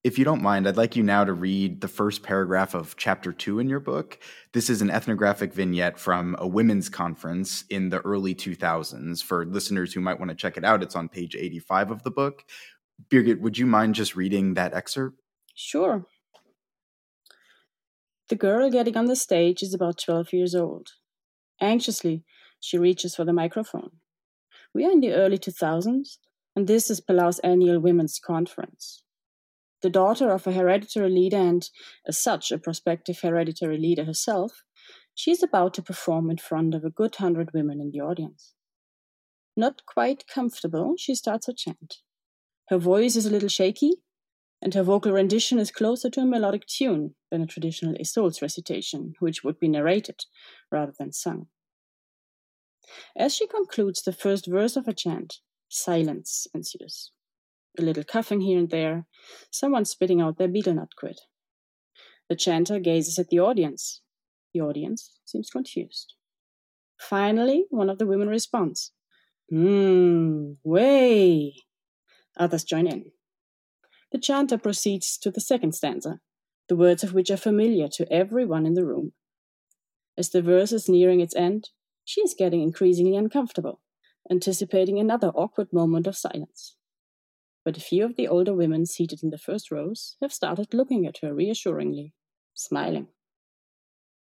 If 0.04 0.18
you 0.18 0.26
don't 0.26 0.42
mind, 0.42 0.68
I'd 0.68 0.78
like 0.78 0.96
you 0.96 1.04
now 1.04 1.24
to 1.24 1.34
read 1.34 1.82
the 1.82 1.88
first 1.88 2.24
paragraph 2.24 2.74
of 2.74 2.98
chapter 2.98 3.32
two 3.32 3.60
in 3.60 3.70
your 3.70 3.80
book. 3.80 4.18
This 4.52 4.68
is 4.68 4.82
an 4.82 4.90
ethnographic 4.90 5.54
vignette 5.54 6.00
from 6.00 6.36
a 6.40 6.48
women's 6.48 6.90
conference 6.90 7.66
in 7.70 7.90
the 7.90 8.00
early 8.00 8.34
2000s. 8.34 9.22
For 9.22 9.46
listeners 9.46 9.94
who 9.94 10.02
might 10.02 10.18
want 10.18 10.30
to 10.30 10.36
check 10.36 10.58
it 10.58 10.66
out, 10.66 10.82
it's 10.82 10.96
on 10.96 11.08
page 11.08 11.36
85 11.36 11.92
of 11.92 12.02
the 12.02 12.10
book. 12.10 12.44
Birgit, 13.10 13.42
would 13.42 13.60
you 13.60 13.68
mind 13.68 13.94
just 13.94 14.16
reading 14.16 14.56
that 14.56 14.74
excerpt? 14.74 15.22
Sure. 15.54 16.08
The 18.30 18.36
girl 18.36 18.72
getting 18.72 18.98
on 18.98 19.06
the 19.06 19.16
stage 19.16 19.62
is 19.62 19.76
about 19.76 20.00
12 20.00 20.34
years 20.34 20.56
old. 20.56 20.94
Anxiously, 21.62 22.24
she 22.60 22.80
reaches 22.80 23.14
for 23.14 23.24
the 23.24 23.34
microphone. 23.34 23.92
We 24.74 24.84
are 24.84 24.92
in 24.92 25.02
the 25.02 25.14
early 25.14 25.38
2000s, 25.38 26.18
and 26.56 26.66
this 26.66 26.90
is 26.90 27.02
Palau's 27.02 27.38
annual 27.40 27.80
women's 27.80 28.18
conference 28.18 29.04
the 29.82 29.89
daughter 29.89 30.32
of 30.32 30.48
a 30.48 30.52
hereditary 30.52 31.10
leader 31.10 31.38
and, 31.38 31.70
as 32.08 32.22
such, 32.22 32.52
a 32.52 32.58
prospective 32.58 33.20
hereditary 33.22 33.78
leader 33.78 34.06
herself, 34.06 34.63
she 35.13 35.32
is 35.32 35.44
about 35.44 35.74
to 35.76 35.82
perform 35.82 36.30
in 36.30 36.38
front 36.38 36.74
of 36.74 36.84
a 36.84 36.89
good 36.89 37.15
hundred 37.15 37.54
women 37.54 37.82
in 37.82 37.91
the 37.91 38.00
audience. 38.00 38.54
Not 39.58 39.86
quite 39.86 40.28
comfortable, 40.28 40.96
she 40.98 41.15
starts 41.15 41.48
her 41.48 41.54
chant. 41.54 41.98
Her 42.70 42.78
voice 42.78 43.15
is 43.15 43.26
a 43.26 43.30
little 43.30 43.50
shaky, 43.50 43.96
and 44.62 44.74
her 44.74 44.84
vocal 44.84 45.12
rendition 45.12 45.60
is 45.60 45.72
closer 45.72 46.10
to 46.10 46.22
a 46.22 46.26
melodic 46.26 46.65
tune 46.67 47.15
than 47.30 47.41
a 47.41 47.48
traditional 47.48 47.96
chesols 47.96 48.41
recitation, 48.41 49.13
which 49.20 49.44
would 49.44 49.60
be 49.60 49.67
narrated 49.67 50.26
rather 50.72 50.94
than 50.98 51.12
sung. 51.12 51.48
As 53.15 53.34
she 53.36 53.48
concludes 53.48 54.02
the 54.02 54.13
first 54.13 54.48
verse 54.48 54.76
of 54.76 54.86
her 54.86 54.94
chant, 54.94 55.39
silence 55.70 56.48
ensues 56.54 57.12
a 57.78 57.82
little 57.82 58.04
coughing 58.04 58.42
here 58.42 58.60
and 58.60 58.70
there, 58.70 59.06
someone 59.50 59.86
spitting 59.86 60.22
out 60.22 60.38
their 60.38 60.48
betel 60.48 60.76
nut 60.76 60.96
quid. 60.98 61.20
The 62.30 62.36
chanter 62.36 62.80
gazes 62.80 63.20
at 63.20 63.30
the 63.30 63.40
audience. 63.40 64.02
The 64.54 64.62
audience 64.62 65.20
seems 65.26 65.50
confused. 65.50 66.14
Finally, 66.98 67.66
one 67.70 67.90
of 67.90 67.98
the 67.98 68.06
women 68.06 68.28
responds, 68.28 68.92
Hmm, 69.50 70.54
way. 70.64 71.56
Others 72.38 72.64
join 72.64 72.88
in. 72.88 73.12
The 74.12 74.20
chanter 74.20 74.58
proceeds 74.58 75.18
to 75.18 75.32
the 75.32 75.42
second 75.42 75.74
stanza, 75.74 76.20
the 76.70 76.76
words 76.76 77.04
of 77.04 77.14
which 77.14 77.30
are 77.30 77.38
familiar 77.38 77.88
to 77.90 78.12
everyone 78.12 78.66
in 78.66 78.76
the 78.76 78.86
room. 78.86 79.14
As 80.18 80.30
the 80.30 80.42
verse 80.42 80.72
is 80.72 80.90
nearing 80.90 81.22
its 81.22 81.36
end, 81.36 81.70
she 82.04 82.22
is 82.22 82.36
getting 82.38 82.62
increasingly 82.62 83.16
uncomfortable, 83.16 83.82
anticipating 84.30 85.00
another 85.00 85.30
awkward 85.30 85.72
moment 85.74 86.08
of 86.08 86.18
silence. 86.18 86.76
But 87.63 87.78
a 87.78 87.82
few 87.82 88.06
of 88.06 88.15
the 88.15 88.28
older 88.28 88.54
women 88.54 88.86
seated 88.86 89.21
in 89.24 89.30
the 89.30 89.38
first 89.38 89.71
rows 89.71 90.17
have 90.21 90.34
started 90.34 90.74
looking 90.74 91.06
at 91.06 91.19
her 91.21 91.34
reassuringly, 91.34 92.13
smiling. 92.54 93.08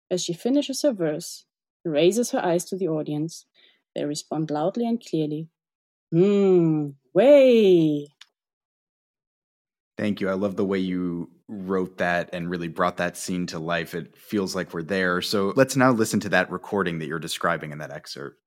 As 0.09 0.23
she 0.23 0.33
finishes 0.33 0.83
her 0.83 0.93
verse 0.93 1.45
and 1.83 1.93
raises 1.93 2.31
her 2.31 2.43
eyes 2.43 2.63
to 2.65 2.77
the 2.77 2.87
audience, 2.87 3.45
they 3.93 4.05
respond 4.05 4.51
loudly 4.51 4.87
and 4.87 5.03
clearly, 5.03 5.49
Hmm, 6.11 6.89
way! 7.13 8.07
Thank 9.97 10.21
you. 10.21 10.29
I 10.29 10.33
love 10.33 10.55
the 10.55 10.65
way 10.65 10.79
you 10.79 11.29
wrote 11.47 11.97
that 11.97 12.29
and 12.33 12.49
really 12.49 12.67
brought 12.67 12.97
that 12.97 13.17
scene 13.17 13.47
to 13.47 13.59
life. 13.59 13.93
It 13.93 14.15
feels 14.15 14.55
like 14.55 14.73
we're 14.73 14.83
there. 14.83 15.21
So 15.21 15.53
let's 15.55 15.75
now 15.75 15.91
listen 15.91 16.19
to 16.21 16.29
that 16.29 16.51
recording 16.51 16.99
that 16.99 17.07
you're 17.07 17.19
describing 17.19 17.71
in 17.71 17.77
that 17.79 17.91
excerpt. 17.91 18.37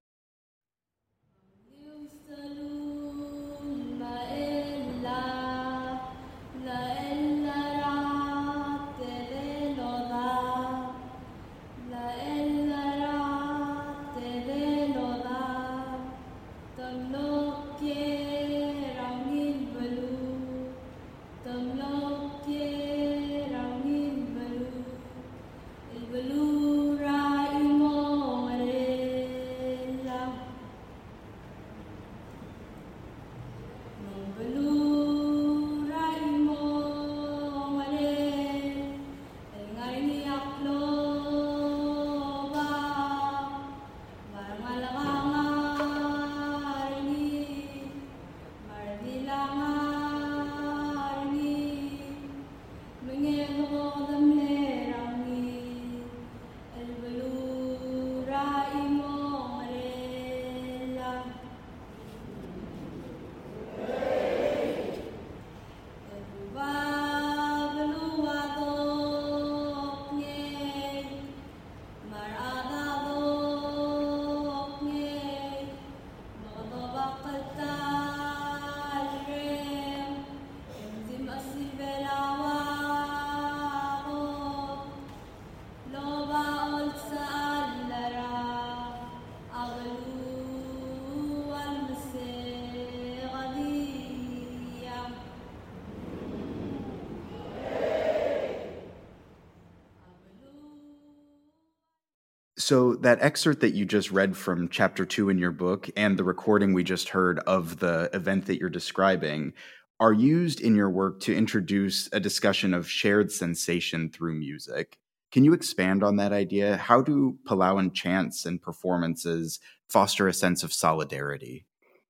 So, 102.69 102.97
that 102.97 103.23
excerpt 103.23 103.63
that 103.63 103.73
you 103.73 103.87
just 103.87 104.11
read 104.11 104.37
from 104.37 104.69
chapter 104.69 105.07
two 105.07 105.31
in 105.31 105.39
your 105.39 105.53
book 105.53 105.89
and 105.97 106.19
the 106.19 106.23
recording 106.23 106.75
we 106.75 106.85
just 106.85 107.09
heard 107.09 107.39
of 107.47 107.79
the 107.79 108.11
event 108.13 108.45
that 108.45 108.61
you're 108.61 108.69
describing 108.69 109.55
are 110.01 110.13
used 110.13 110.61
in 110.61 110.77
your 110.77 110.91
work 110.91 111.19
to 111.21 111.35
introduce 111.35 112.11
a 112.13 112.21
discussion 112.21 112.75
of 112.75 112.87
shared 112.87 113.33
sensation 113.33 114.11
through 114.11 114.35
music. 114.35 114.99
Can 115.33 115.45
you 115.45 115.55
expand 115.55 116.05
on 116.05 116.17
that 116.17 116.35
idea? 116.35 116.77
How 116.77 117.01
do 117.01 117.39
Palauan 117.49 117.95
chants 117.95 118.45
and 118.45 118.61
performances 118.61 119.61
foster 119.89 120.29
a 120.29 120.35
sense 120.35 120.63
of 120.63 120.71
solidarity? 120.71 121.65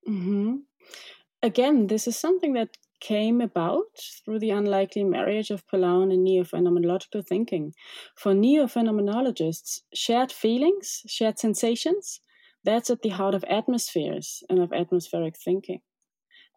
Mm-hmm. 0.09 0.57
Again, 1.41 1.87
this 1.87 2.09
is 2.09 2.19
something 2.19 2.55
that 2.55 2.77
came 3.01 3.41
about 3.41 3.85
through 4.25 4.39
the 4.39 4.51
unlikely 4.51 5.05
marriage 5.05 5.51
of 5.51 5.67
Palauan 5.67 6.13
and 6.13 6.25
neo-phenomenological 6.25 7.27
thinking. 7.27 7.73
For 8.17 8.35
neo-phenomenologists, 8.35 9.81
shared 9.95 10.33
feelings, 10.33 11.03
shared 11.07 11.39
sensations, 11.39 12.21
that's 12.65 12.91
at 12.91 13.03
the 13.03 13.11
heart 13.11 13.35
of 13.35 13.45
atmospheres 13.45 14.43
and 14.51 14.59
of 14.59 14.73
atmospheric 14.73 15.37
thinking. 15.39 15.81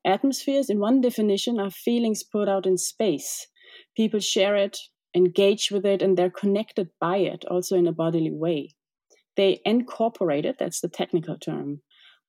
Atmospheres, 0.05 0.69
in 0.69 0.79
one 0.79 0.99
definition, 1.01 1.59
are 1.59 1.69
feelings 1.69 2.23
put 2.23 2.49
out 2.49 2.65
in 2.65 2.77
space. 2.77 3.47
People 3.95 4.19
share 4.19 4.55
it, 4.55 4.77
engage 5.15 5.69
with 5.71 5.85
it, 5.85 6.01
and 6.01 6.17
they're 6.17 6.31
connected 6.31 6.89
by 6.99 7.17
it, 7.17 7.45
also 7.45 7.77
in 7.77 7.87
a 7.87 7.91
bodily 7.91 8.31
way. 8.31 8.73
They 9.37 9.61
incorporate 9.63 10.45
it, 10.45 10.57
that's 10.59 10.81
the 10.81 10.89
technical 10.89 11.37
term. 11.37 11.81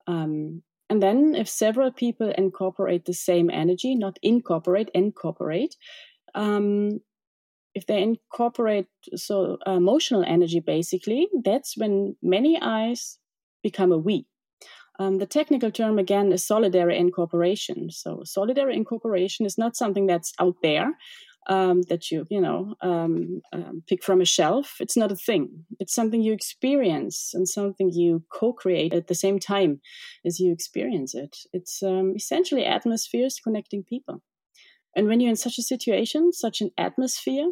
Um, 0.07 0.63
and 0.89 1.03
then, 1.03 1.35
if 1.35 1.49
several 1.49 1.91
people 1.91 2.33
incorporate 2.37 3.05
the 3.05 3.15
same 3.15 3.51
energy, 3.51 3.95
not 3.95 4.19
incorporate, 4.23 4.91
incorporate, 4.95 5.77
um, 6.35 7.01
if 7.75 7.87
they 7.87 8.03
incorporate 8.03 8.89
so 9.15 9.59
uh, 9.67 9.73
emotional 9.73 10.25
energy, 10.27 10.61
basically, 10.61 11.29
that's 11.45 11.77
when 11.77 12.17
many 12.23 12.61
I's 12.61 13.19
become 13.63 13.93
a 13.93 13.99
we. 13.99 14.27
Um, 14.99 15.19
the 15.19 15.27
technical 15.27 15.71
term 15.71 15.99
again 15.99 16.33
is 16.33 16.47
solidary 16.47 16.99
incorporation. 16.99 17.91
So, 17.91 18.23
solidary 18.27 18.75
incorporation 18.75 19.47
is 19.47 19.57
not 19.57 19.77
something 19.77 20.07
that's 20.07 20.33
out 20.39 20.57
there 20.63 20.93
um, 21.49 21.83
that 21.83 22.11
you 22.11 22.27
you 22.31 22.41
know 22.41 22.75
um, 22.81 23.41
um, 23.53 23.83
pick 23.87 24.03
from 24.03 24.21
a 24.21 24.25
shelf. 24.25 24.77
It's 24.81 24.97
not 24.97 25.13
a 25.13 25.17
thing. 25.17 25.65
It's 25.81 25.95
something 25.95 26.23
you 26.23 26.33
experience 26.33 27.33
and 27.35 27.49
something 27.49 27.91
you 27.93 28.25
co-create 28.33 28.95
at 28.95 29.09
the 29.09 29.15
same 29.15 29.39
time 29.39 29.81
as 30.25 30.39
you 30.41 30.53
experience 30.53 31.15
it. 31.15 31.37
It's 31.53 31.83
um, 31.83 32.15
essentially 32.17 32.65
atmospheres 32.65 33.41
connecting 33.43 33.83
people. 33.83 34.23
And 34.95 35.09
when 35.09 35.21
you're 35.21 35.31
in 35.31 35.37
such 35.37 35.59
a 35.59 35.63
situation, 35.63 36.33
such 36.33 36.61
an 36.61 36.71
atmosphere, 36.77 37.51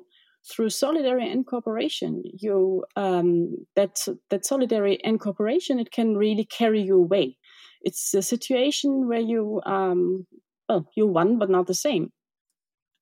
through 0.49 0.69
solidary 0.69 1.45
cooperation, 1.47 2.23
you 2.25 2.85
um, 2.97 3.67
that 3.77 3.99
that 4.31 4.45
solidary 4.45 4.99
cooperation 5.21 5.79
it 5.79 5.91
can 5.91 6.17
really 6.17 6.45
carry 6.45 6.81
you 6.81 6.97
away. 6.97 7.37
It's 7.83 8.15
a 8.15 8.23
situation 8.23 9.09
where 9.09 9.21
you 9.21 9.61
um, 9.67 10.27
well 10.69 10.87
you're 10.97 11.07
one 11.07 11.39
but 11.39 11.51
not 11.51 11.67
the 11.67 11.75
same 11.75 12.13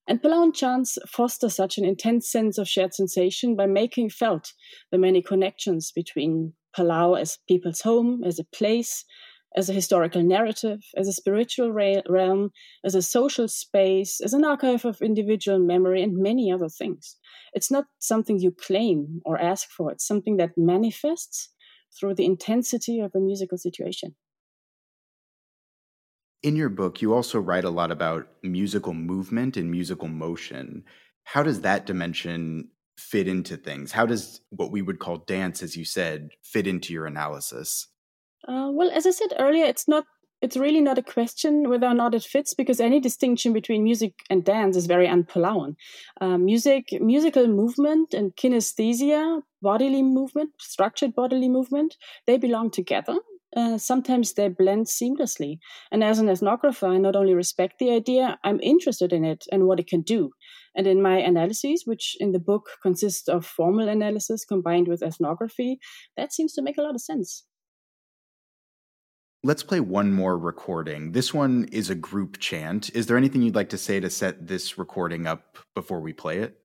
and 0.09 0.21
Palauan 0.23 0.55
chants 0.55 0.97
foster 1.07 1.49
such 1.49 1.77
an 1.77 1.85
intense 1.85 2.29
sense 2.29 2.57
of 2.57 2.67
shared 2.67 2.95
sensation 2.95 3.55
by 3.55 3.67
making 3.67 4.09
felt 4.09 4.53
the 4.91 4.97
many 4.97 5.21
connections 5.21 5.91
between 5.91 6.53
Palau 6.75 7.19
as 7.19 7.37
people's 7.47 7.81
home, 7.81 8.23
as 8.25 8.39
a 8.39 8.43
place, 8.43 9.05
as 9.55 9.69
a 9.69 9.73
historical 9.73 10.23
narrative, 10.23 10.79
as 10.97 11.07
a 11.07 11.13
spiritual 11.13 11.71
realm, 11.71 12.49
as 12.83 12.95
a 12.95 13.03
social 13.03 13.47
space, 13.47 14.19
as 14.19 14.33
an 14.33 14.43
archive 14.43 14.83
of 14.83 14.99
individual 14.99 15.59
memory, 15.59 16.01
and 16.01 16.17
many 16.17 16.51
other 16.51 16.69
things. 16.69 17.15
It's 17.53 17.69
not 17.69 17.85
something 17.99 18.39
you 18.39 18.51
claim 18.51 19.21
or 19.25 19.39
ask 19.39 19.69
for, 19.69 19.91
it's 19.91 20.07
something 20.07 20.37
that 20.37 20.57
manifests 20.57 21.49
through 21.99 22.15
the 22.15 22.25
intensity 22.25 22.99
of 22.99 23.11
a 23.13 23.19
musical 23.19 23.59
situation. 23.59 24.15
In 26.41 26.55
your 26.55 26.69
book, 26.69 27.01
you 27.01 27.13
also 27.13 27.39
write 27.39 27.65
a 27.65 27.69
lot 27.69 27.91
about 27.91 28.27
musical 28.43 28.93
movement 28.93 29.57
and 29.57 29.69
musical 29.69 30.07
motion. 30.07 30.83
How 31.25 31.43
does 31.43 31.61
that 31.61 31.85
dimension 31.85 32.69
fit 32.97 33.27
into 33.27 33.57
things? 33.57 33.91
How 33.91 34.05
does 34.05 34.39
what 34.49 34.71
we 34.71 34.81
would 34.81 34.99
call 34.99 35.17
dance, 35.17 35.61
as 35.61 35.75
you 35.75 35.83
said, 35.83 36.29
fit 36.41 36.65
into 36.65 36.93
your 36.93 37.05
analysis? 37.05 37.87
Uh, 38.47 38.69
well, 38.71 38.89
as 38.91 39.05
I 39.05 39.11
said 39.11 39.33
earlier, 39.37 39.65
it's 39.65 39.87
not. 39.87 40.05
It's 40.41 40.55
really 40.55 40.79
not 40.79 40.97
a 40.97 41.03
question 41.03 41.69
whether 41.69 41.85
or 41.85 41.93
not 41.93 42.15
it 42.15 42.23
fits 42.23 42.53
because 42.53 42.79
any 42.79 43.01
distinction 43.01 43.51
between 43.51 43.83
music 43.83 44.13
and 44.29 44.45
dance 44.45 44.77
is 44.77 44.85
very 44.85 45.05
unpalauan. 45.05 45.75
Uh, 46.21 46.37
music, 46.37 46.93
musical 47.01 47.45
movement, 47.47 48.13
and 48.13 48.33
kinesthesia, 48.37 49.41
bodily 49.61 50.01
movement, 50.01 50.51
structured 50.57 51.13
bodily 51.13 51.49
movement, 51.49 51.97
they 52.25 52.37
belong 52.37 52.71
together 52.71 53.17
uh, 53.55 53.77
sometimes 53.77 54.33
they 54.33 54.47
blend 54.47 54.85
seamlessly. 54.87 55.59
And 55.91 56.03
as 56.03 56.19
an 56.19 56.27
ethnographer, 56.27 56.89
I 56.89 56.97
not 56.97 57.15
only 57.15 57.33
respect 57.33 57.79
the 57.79 57.91
idea, 57.91 58.37
I'm 58.43 58.59
interested 58.61 59.13
in 59.13 59.25
it 59.25 59.45
and 59.51 59.65
what 59.65 59.79
it 59.79 59.87
can 59.87 60.01
do. 60.01 60.31
And 60.75 60.85
in 60.87 61.01
my 61.01 61.17
analyses, 61.17 61.83
which 61.85 62.15
in 62.19 62.31
the 62.31 62.39
book 62.39 62.69
consists 62.81 63.27
of 63.27 63.45
formal 63.45 63.89
analysis 63.89 64.45
combined 64.45 64.87
with 64.87 65.01
ethnography, 65.01 65.79
that 66.15 66.31
seems 66.31 66.53
to 66.53 66.61
make 66.61 66.77
a 66.77 66.81
lot 66.81 66.95
of 66.95 67.01
sense. 67.01 67.45
Let's 69.41 69.63
play 69.63 69.79
one 69.79 70.11
more 70.11 70.37
recording. 70.37 71.13
This 71.13 71.33
one 71.33 71.63
is 71.71 71.89
a 71.89 71.95
group 71.95 72.39
chant. 72.39 72.93
Is 72.93 73.07
there 73.07 73.15
anything 73.15 73.41
you'd 73.41 73.55
like 73.55 73.69
to 73.69 73.77
say 73.77 73.99
to 74.01 74.09
set 74.09 74.47
this 74.47 74.77
recording 74.77 75.25
up 75.25 75.57
before 75.75 76.01
we 76.01 76.11
play 76.11 76.39
it? 76.39 76.58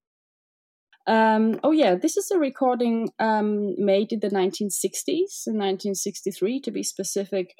Um, 1.07 1.61
oh 1.63 1.73
yeah, 1.73 1.95
this 1.97 2.17
is 2.17 2.31
a 2.31 2.39
recording 2.39 3.11
um, 3.19 3.75
made 3.79 4.13
in 4.13 4.21
the 4.21 4.31
1960s, 4.31 5.47
in 5.47 5.59
1963 5.59 6.61
to 6.61 6.71
be 6.71 6.83
specific, 6.83 7.55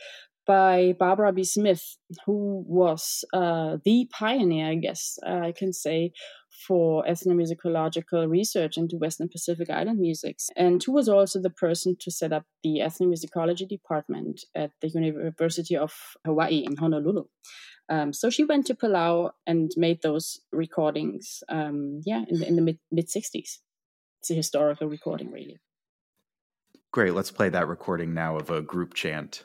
by 0.47 0.95
Barbara 0.99 1.33
B. 1.33 1.45
Smith, 1.45 1.97
who 2.27 2.65
was 2.67 3.25
uh, 3.33 3.79
the 3.85 4.09
pioneer, 4.13 4.71
I 4.71 4.75
guess 4.77 5.19
uh, 5.27 5.41
I 5.41 5.53
can 5.57 5.73
say, 5.73 6.13
for 6.67 7.05
ethnomusicological 7.05 8.29
research 8.29 8.77
into 8.77 8.97
Western 8.97 9.29
Pacific 9.29 9.71
Island 9.71 9.99
musics, 9.99 10.49
and 10.57 10.83
who 10.83 10.93
was 10.93 11.09
also 11.09 11.41
the 11.41 11.51
person 11.51 11.97
to 12.01 12.11
set 12.11 12.33
up 12.33 12.45
the 12.63 12.81
ethnomusicology 12.81 13.69
department 13.69 14.45
at 14.55 14.71
the 14.81 14.89
University 14.89 15.77
of 15.77 15.93
Hawaii 16.25 16.65
in 16.65 16.77
Honolulu. 16.77 17.25
Um, 17.89 18.13
so 18.13 18.31
she 18.31 18.45
went 18.45 18.67
to 18.67 18.75
Palau 18.75 19.31
and 19.47 19.71
made 19.77 20.03
those 20.03 20.41
recordings, 20.53 21.43
um, 21.49 22.01
yeah, 22.05 22.25
in 22.29 22.41
the, 22.41 22.49
in 22.49 22.57
the 22.57 22.63
mid 22.63 22.79
mid 22.91 23.09
60s. 23.09 23.59
It's 24.21 24.31
a 24.31 24.35
historical 24.35 24.89
recording, 24.89 25.31
really. 25.31 25.59
Great. 26.93 27.13
Let's 27.13 27.31
play 27.31 27.49
that 27.51 27.69
recording 27.69 28.15
now 28.15 28.37
of 28.37 28.51
a 28.51 28.63
group 28.63 28.95
chant. 28.95 29.45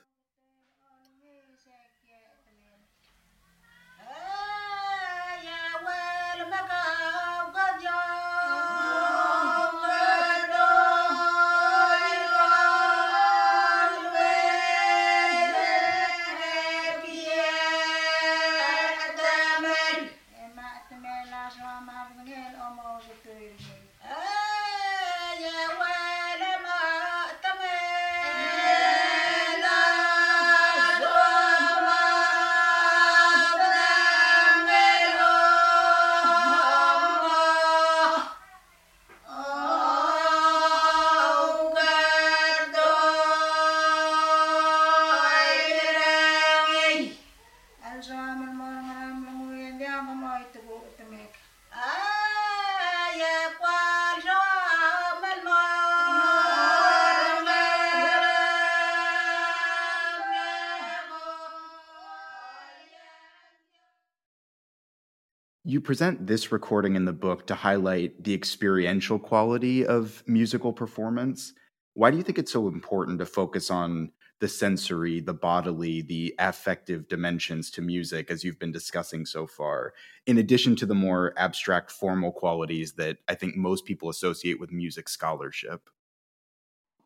You 65.70 65.80
present 65.80 66.26
this 66.26 66.52
recording 66.52 66.96
in 66.96 67.06
the 67.06 67.14
book 67.14 67.46
to 67.46 67.54
highlight 67.54 68.24
the 68.24 68.34
experiential 68.34 69.20
quality 69.20 69.86
of 69.86 70.24
musical 70.26 70.74
performance. 70.74 71.54
Why 71.94 72.10
do 72.10 72.18
you 72.18 72.24
think 72.24 72.40
it's 72.40 72.52
so 72.52 72.68
important 72.68 73.20
to 73.20 73.28
focus 73.28 73.70
on 73.70 74.12
the 74.40 74.48
sensory, 74.48 75.20
the 75.20 75.36
bodily, 75.36 76.02
the 76.02 76.34
affective 76.40 77.08
dimensions 77.08 77.70
to 77.70 77.84
music, 77.84 78.32
as 78.32 78.44
you've 78.44 78.58
been 78.58 78.72
discussing 78.72 79.28
so 79.28 79.46
far, 79.46 79.94
in 80.26 80.40
addition 80.40 80.76
to 80.78 80.88
the 80.88 80.96
more 80.96 81.36
abstract 81.38 81.92
formal 81.92 82.32
qualities 82.32 82.94
that 82.94 83.18
I 83.28 83.36
think 83.36 83.56
most 83.56 83.86
people 83.86 84.10
associate 84.10 84.60
with 84.60 84.72
music 84.72 85.08
scholarship? 85.08 85.88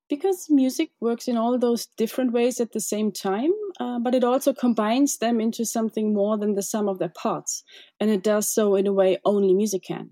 because 0.09 0.47
music 0.49 0.91
works 0.99 1.27
in 1.27 1.37
all 1.37 1.57
those 1.57 1.87
different 1.97 2.31
ways 2.31 2.59
at 2.59 2.71
the 2.71 2.79
same 2.79 3.11
time, 3.11 3.51
uh, 3.79 3.99
but 3.99 4.15
it 4.15 4.23
also 4.23 4.53
combines 4.53 5.17
them 5.17 5.39
into 5.39 5.65
something 5.65 6.13
more 6.13 6.37
than 6.37 6.55
the 6.55 6.63
sum 6.63 6.87
of 6.87 6.99
their 6.99 7.09
parts. 7.09 7.63
And 7.99 8.09
it 8.09 8.23
does 8.23 8.53
so 8.53 8.75
in 8.75 8.87
a 8.87 8.93
way 8.93 9.17
only 9.25 9.53
music 9.53 9.83
can. 9.87 10.11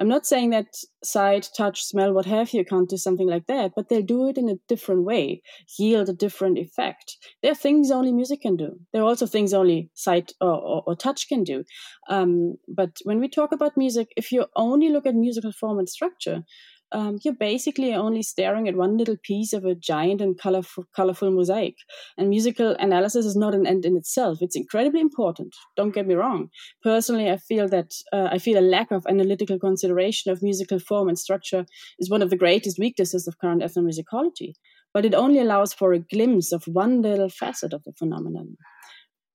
I'm 0.00 0.08
not 0.08 0.24
saying 0.24 0.48
that 0.50 0.78
sight, 1.04 1.50
touch, 1.54 1.84
smell, 1.84 2.14
what 2.14 2.24
have 2.24 2.54
you 2.54 2.64
can't 2.64 2.88
do 2.88 2.96
something 2.96 3.28
like 3.28 3.46
that, 3.48 3.72
but 3.76 3.90
they'll 3.90 4.00
do 4.00 4.30
it 4.30 4.38
in 4.38 4.48
a 4.48 4.56
different 4.66 5.04
way, 5.04 5.42
yield 5.78 6.08
a 6.08 6.14
different 6.14 6.56
effect. 6.56 7.18
There 7.42 7.52
are 7.52 7.54
things 7.54 7.90
only 7.90 8.10
music 8.10 8.40
can 8.40 8.56
do. 8.56 8.80
There 8.94 9.02
are 9.02 9.06
also 9.06 9.26
things 9.26 9.52
only 9.52 9.90
sight 9.92 10.32
or, 10.40 10.52
or, 10.52 10.82
or 10.86 10.96
touch 10.96 11.28
can 11.28 11.44
do. 11.44 11.64
Um, 12.08 12.54
but 12.66 12.96
when 13.04 13.20
we 13.20 13.28
talk 13.28 13.52
about 13.52 13.76
music, 13.76 14.08
if 14.16 14.32
you 14.32 14.46
only 14.56 14.88
look 14.88 15.04
at 15.04 15.14
musical 15.14 15.52
form 15.52 15.78
and 15.78 15.88
structure, 15.88 16.44
um, 16.92 17.18
you're 17.22 17.34
basically 17.34 17.94
only 17.94 18.22
staring 18.22 18.68
at 18.68 18.76
one 18.76 18.96
little 18.96 19.16
piece 19.22 19.52
of 19.52 19.64
a 19.64 19.74
giant 19.74 20.20
and 20.20 20.38
colorful, 20.38 20.84
colorful 20.94 21.30
mosaic. 21.30 21.76
And 22.16 22.28
musical 22.28 22.76
analysis 22.78 23.26
is 23.26 23.36
not 23.36 23.54
an 23.54 23.66
end 23.66 23.84
in 23.84 23.96
itself. 23.96 24.38
It's 24.40 24.56
incredibly 24.56 25.00
important. 25.00 25.54
Don't 25.76 25.94
get 25.94 26.06
me 26.06 26.14
wrong. 26.14 26.48
Personally, 26.82 27.30
I 27.30 27.36
feel 27.36 27.68
that 27.68 27.92
uh, 28.12 28.28
I 28.30 28.38
feel 28.38 28.58
a 28.58 28.70
lack 28.76 28.90
of 28.90 29.06
analytical 29.08 29.58
consideration 29.58 30.32
of 30.32 30.42
musical 30.42 30.78
form 30.78 31.08
and 31.08 31.18
structure 31.18 31.64
is 31.98 32.10
one 32.10 32.22
of 32.22 32.30
the 32.30 32.36
greatest 32.36 32.78
weaknesses 32.78 33.26
of 33.26 33.38
current 33.38 33.62
ethnomusicology. 33.62 34.54
But 34.92 35.04
it 35.04 35.14
only 35.14 35.38
allows 35.38 35.72
for 35.72 35.92
a 35.92 36.00
glimpse 36.00 36.52
of 36.52 36.64
one 36.66 37.02
little 37.02 37.28
facet 37.28 37.72
of 37.72 37.84
the 37.84 37.92
phenomenon. 37.92 38.56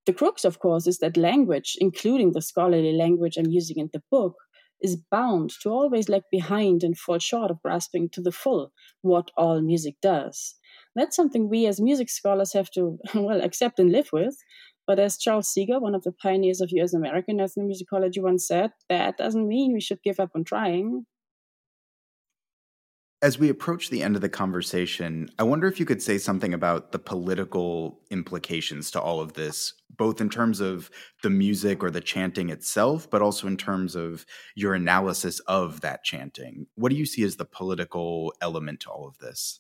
The 0.06 0.14
crux, 0.14 0.46
of 0.46 0.60
course, 0.60 0.86
is 0.86 1.00
that 1.00 1.18
language, 1.18 1.76
including 1.80 2.34
the 2.34 2.42
scholarly 2.42 2.94
language 2.94 3.38
I'm 3.38 3.50
using 3.50 3.78
in 3.78 3.90
the 3.92 4.04
book, 4.12 4.36
is 4.86 5.02
bound 5.10 5.50
to 5.62 5.70
always 5.70 6.10
lag 6.10 6.22
behind 6.32 6.84
and 6.84 6.96
fall 6.98 7.18
short 7.20 7.50
of 7.50 7.62
grasping 7.64 8.08
to 8.10 8.22
the 8.22 8.32
full 8.32 8.72
what 9.02 9.32
all 9.36 9.60
music 9.62 9.96
does. 10.00 10.56
That's 10.96 11.16
something 11.16 11.50
we 11.50 11.66
as 11.66 11.82
music 11.82 12.10
scholars 12.10 12.54
have 12.54 12.70
to, 12.72 13.00
well, 13.16 13.42
accept 13.42 13.80
and 13.80 13.92
live 13.92 14.10
with. 14.14 14.38
But 14.88 15.00
as 15.00 15.18
Charles 15.18 15.50
Seeger, 15.50 15.80
one 15.80 15.96
of 15.96 16.04
the 16.04 16.12
pioneers 16.12 16.62
of 16.62 16.70
US 16.72 16.94
American 16.94 17.40
ethnomusicology, 17.40 18.22
once 18.22 18.48
said, 18.48 18.72
that 18.90 19.18
doesn't 19.18 19.48
mean 19.48 19.74
we 19.74 19.82
should 19.82 20.04
give 20.04 20.20
up 20.20 20.32
on 20.36 20.44
trying. 20.44 21.06
As 23.26 23.40
we 23.40 23.50
approach 23.50 23.90
the 23.90 24.04
end 24.04 24.16
of 24.16 24.22
the 24.22 24.30
conversation, 24.30 25.32
I 25.40 25.44
wonder 25.44 25.66
if 25.66 25.80
you 25.80 25.86
could 25.88 26.04
say 26.04 26.20
something 26.20 26.54
about 26.54 26.92
the 26.92 27.00
political 27.00 28.00
implications 28.12 28.92
to 28.92 29.02
all 29.02 29.20
of 29.20 29.34
this, 29.34 29.74
both 29.98 30.22
in 30.22 30.30
terms 30.30 30.60
of 30.60 30.92
the 31.24 31.32
music 31.32 31.84
or 31.84 31.90
the 31.90 32.02
chanting 32.02 32.50
itself, 32.52 33.10
but 33.10 33.24
also 33.24 33.48
in 33.48 33.58
terms 33.58 33.96
of 33.96 34.28
your 34.54 34.76
analysis 34.76 35.40
of 35.48 35.82
that 35.82 36.04
chanting. 36.04 36.68
What 36.76 36.92
do 36.92 36.96
you 36.96 37.08
see 37.08 37.24
as 37.24 37.38
the 37.38 37.46
political 37.46 38.32
element 38.42 38.82
to 38.82 38.92
all 38.92 39.08
of 39.08 39.18
this? 39.18 39.60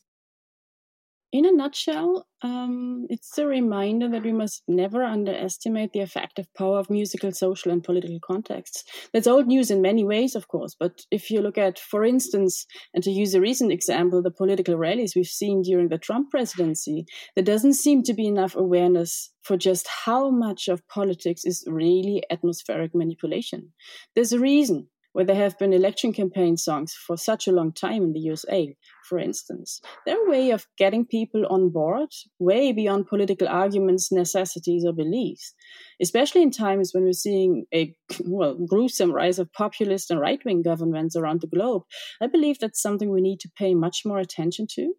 In 1.35 1.45
a 1.45 1.51
nutshell, 1.51 2.27
um, 2.43 3.07
it's 3.09 3.37
a 3.37 3.45
reminder 3.45 4.07
that 4.07 4.23
we 4.23 4.31
must 4.31 4.63
never 4.69 5.03
underestimate 5.03 5.91
the 5.91 5.99
effective 5.99 6.47
power 6.57 6.79
of 6.79 6.89
musical, 6.89 7.33
social, 7.33 7.73
and 7.73 7.83
political 7.83 8.19
contexts. 8.25 8.85
That's 9.11 9.27
old 9.27 9.45
news 9.45 9.69
in 9.69 9.81
many 9.81 10.05
ways, 10.05 10.33
of 10.33 10.47
course, 10.47 10.77
but 10.79 11.01
if 11.11 11.29
you 11.29 11.41
look 11.41 11.57
at, 11.57 11.77
for 11.77 12.05
instance, 12.05 12.65
and 12.93 13.03
to 13.03 13.11
use 13.11 13.35
a 13.35 13.41
recent 13.41 13.73
example, 13.73 14.23
the 14.23 14.31
political 14.31 14.77
rallies 14.77 15.13
we've 15.13 15.25
seen 15.25 15.61
during 15.61 15.89
the 15.89 15.97
Trump 15.97 16.31
presidency, 16.31 17.05
there 17.35 17.43
doesn't 17.43 17.73
seem 17.73 18.01
to 18.03 18.13
be 18.13 18.27
enough 18.27 18.55
awareness 18.55 19.33
for 19.41 19.57
just 19.57 19.89
how 20.05 20.29
much 20.29 20.69
of 20.69 20.87
politics 20.87 21.43
is 21.43 21.65
really 21.67 22.23
atmospheric 22.31 22.95
manipulation. 22.95 23.73
There's 24.15 24.31
a 24.31 24.39
reason 24.39 24.87
where 25.15 25.23
there 25.23 25.37
have 25.37 25.57
been 25.57 25.71
election 25.71 26.11
campaign 26.11 26.57
songs 26.57 26.93
for 26.93 27.15
such 27.15 27.47
a 27.47 27.51
long 27.53 27.71
time 27.71 28.03
in 28.03 28.11
the 28.11 28.19
USA, 28.19 28.75
for 29.07 29.17
instance. 29.17 29.79
They're 30.05 30.27
a 30.27 30.29
way 30.29 30.51
of 30.51 30.67
getting 30.77 31.05
people 31.05 31.45
on 31.49 31.69
board 31.69 32.09
way 32.37 32.73
beyond 32.73 33.07
political 33.07 33.47
arguments, 33.47 34.11
necessities, 34.11 34.83
or 34.85 34.91
beliefs, 34.91 35.53
especially 36.01 36.41
in 36.41 36.51
times 36.51 36.91
when 36.91 37.05
we're 37.05 37.13
seeing 37.13 37.63
a 37.73 37.95
well, 38.25 38.55
gruesome 38.67 39.13
rise 39.13 39.39
of 39.39 39.53
populist 39.53 40.11
and 40.11 40.19
right 40.19 40.43
wing 40.43 40.61
governments 40.61 41.15
around 41.15 41.39
the 41.39 41.47
globe. 41.47 41.83
I 42.21 42.27
believe 42.27 42.59
that's 42.59 42.81
something 42.81 43.09
we 43.09 43.21
need 43.21 43.39
to 43.39 43.51
pay 43.57 43.73
much 43.73 44.01
more 44.03 44.19
attention 44.19 44.67
to 44.71 44.95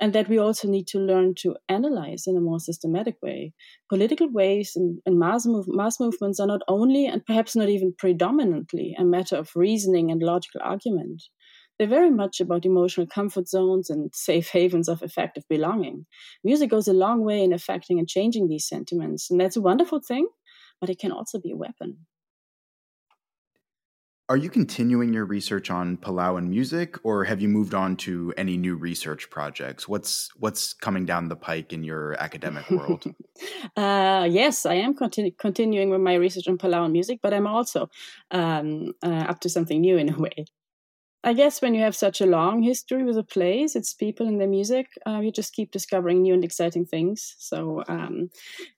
and 0.00 0.14
that 0.14 0.28
we 0.28 0.38
also 0.38 0.66
need 0.66 0.86
to 0.88 0.98
learn 0.98 1.34
to 1.36 1.56
analyze 1.68 2.26
in 2.26 2.36
a 2.36 2.40
more 2.40 2.58
systematic 2.58 3.16
way. 3.22 3.52
Political 3.88 4.30
waves 4.30 4.74
and, 4.74 4.98
and 5.04 5.18
mass, 5.18 5.44
move, 5.44 5.66
mass 5.68 6.00
movements 6.00 6.40
are 6.40 6.46
not 6.46 6.62
only 6.68 7.06
and 7.06 7.24
perhaps 7.26 7.54
not 7.54 7.68
even 7.68 7.94
predominantly 7.98 8.94
a 8.98 9.04
matter 9.04 9.36
of 9.36 9.50
reasoning 9.54 10.10
and 10.10 10.22
logical 10.22 10.60
argument. 10.64 11.22
They're 11.78 11.86
very 11.86 12.10
much 12.10 12.40
about 12.40 12.66
emotional 12.66 13.06
comfort 13.06 13.48
zones 13.48 13.88
and 13.90 14.10
safe 14.14 14.48
havens 14.50 14.88
of 14.88 15.02
effective 15.02 15.44
belonging. 15.48 16.06
Music 16.44 16.70
goes 16.70 16.88
a 16.88 16.92
long 16.92 17.22
way 17.22 17.42
in 17.42 17.52
affecting 17.52 17.98
and 17.98 18.08
changing 18.08 18.48
these 18.48 18.68
sentiments, 18.68 19.30
and 19.30 19.40
that's 19.40 19.56
a 19.56 19.62
wonderful 19.62 20.00
thing, 20.06 20.28
but 20.80 20.90
it 20.90 20.98
can 20.98 21.12
also 21.12 21.38
be 21.38 21.52
a 21.52 21.56
weapon. 21.56 21.98
Are 24.30 24.36
you 24.36 24.48
continuing 24.48 25.12
your 25.12 25.24
research 25.24 25.72
on 25.72 25.96
Palauan 25.96 26.46
music, 26.46 26.96
or 27.02 27.24
have 27.24 27.40
you 27.40 27.48
moved 27.48 27.74
on 27.74 27.96
to 27.96 28.32
any 28.36 28.56
new 28.56 28.76
research 28.76 29.28
projects? 29.28 29.88
What's 29.88 30.30
what's 30.36 30.72
coming 30.72 31.04
down 31.04 31.28
the 31.28 31.34
pike 31.34 31.72
in 31.72 31.82
your 31.82 32.12
academic 32.22 32.70
world? 32.70 33.02
uh, 33.76 34.28
yes, 34.30 34.66
I 34.66 34.74
am 34.74 34.94
continu- 34.94 35.36
continuing 35.36 35.90
with 35.90 36.00
my 36.00 36.14
research 36.14 36.46
on 36.46 36.58
Palauan 36.58 36.92
music, 36.92 37.18
but 37.20 37.34
I'm 37.34 37.48
also 37.48 37.90
um, 38.30 38.92
uh, 39.02 39.26
up 39.30 39.40
to 39.40 39.48
something 39.48 39.80
new 39.80 39.96
in 39.96 40.14
a 40.14 40.16
way. 40.16 40.44
I 41.22 41.34
guess 41.34 41.60
when 41.60 41.74
you 41.74 41.82
have 41.82 41.94
such 41.94 42.20
a 42.20 42.26
long 42.26 42.62
history 42.62 43.04
with 43.04 43.18
a 43.18 43.22
place, 43.22 43.76
its 43.76 43.92
people 43.92 44.26
and 44.26 44.40
their 44.40 44.48
music, 44.48 44.86
uh, 45.06 45.20
you 45.20 45.30
just 45.30 45.52
keep 45.52 45.70
discovering 45.70 46.22
new 46.22 46.32
and 46.32 46.44
exciting 46.44 46.86
things. 46.86 47.34
So, 47.38 47.84
um, 47.88 48.30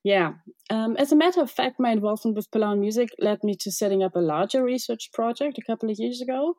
yeah. 0.03 0.33
Um, 0.69 0.97
as 0.97 1.13
a 1.13 1.15
matter 1.15 1.41
of 1.41 1.49
fact, 1.49 1.79
my 1.79 1.91
involvement 1.91 2.35
with 2.35 2.51
Palauan 2.51 2.79
music 2.79 3.09
led 3.19 3.43
me 3.43 3.55
to 3.61 3.71
setting 3.71 4.03
up 4.03 4.15
a 4.15 4.19
larger 4.19 4.61
research 4.63 5.11
project 5.13 5.57
a 5.57 5.65
couple 5.65 5.89
of 5.89 5.97
years 5.99 6.21
ago 6.21 6.57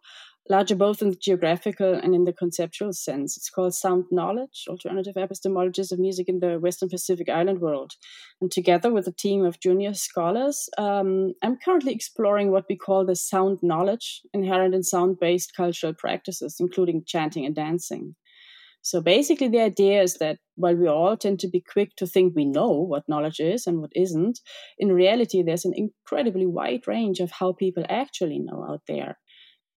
larger 0.49 0.75
both 0.75 1.01
in 1.01 1.11
the 1.11 1.17
geographical 1.17 1.95
and 1.95 2.15
in 2.15 2.25
the 2.25 2.33
conceptual 2.33 2.93
sense. 2.93 3.37
It's 3.37 3.49
called 3.49 3.75
Sound 3.75 4.05
Knowledge, 4.11 4.65
Alternative 4.69 5.15
Epistemologies 5.15 5.91
of 5.91 5.99
Music 5.99 6.29
in 6.29 6.41
the 6.41 6.59
Western 6.59 6.89
Pacific 6.89 7.29
Island 7.29 7.61
World. 7.61 7.93
And 8.41 8.51
together 8.51 8.93
with 8.93 9.07
a 9.07 9.13
team 9.13 9.45
of 9.45 9.61
junior 9.61 9.95
scholars, 9.95 10.69
um, 10.77 11.33
I'm 11.43 11.57
currently 11.57 11.93
exploring 11.93 12.51
what 12.51 12.67
we 12.69 12.77
call 12.77 13.07
the 13.07 13.17
sound 13.17 13.59
knowledge 13.63 14.21
inherent 14.35 14.75
in 14.75 14.83
sound 14.83 15.19
based 15.19 15.57
cultural 15.57 15.95
practices, 15.95 16.57
including 16.61 17.05
chanting 17.07 17.47
and 17.47 17.55
dancing. 17.55 18.15
So 18.83 19.01
basically, 19.01 19.49
the 19.49 19.63
idea 19.63 20.03
is 20.03 20.19
that 20.19 20.37
while 20.57 20.77
we 20.77 20.87
all 20.87 21.17
tend 21.17 21.41
to 21.41 21.49
be 21.49 21.65
quick 21.73 21.97
to 21.97 22.07
think 22.07 22.35
we 22.37 22.45
know 22.45 22.69
what 22.69 23.09
knowledge 23.09 23.41
is 23.41 23.67
and 23.67 23.81
what 23.81 23.93
isn't, 23.97 24.41
in 24.79 24.93
reality, 24.93 25.43
there's 25.43 25.65
an 25.65 25.73
incredibly 25.75 26.45
wide 26.45 26.87
range 26.87 27.21
of 27.21 27.31
how 27.31 27.55
people 27.55 27.87
actually 27.89 28.41
know 28.41 28.63
out 28.69 28.83
there 28.87 29.17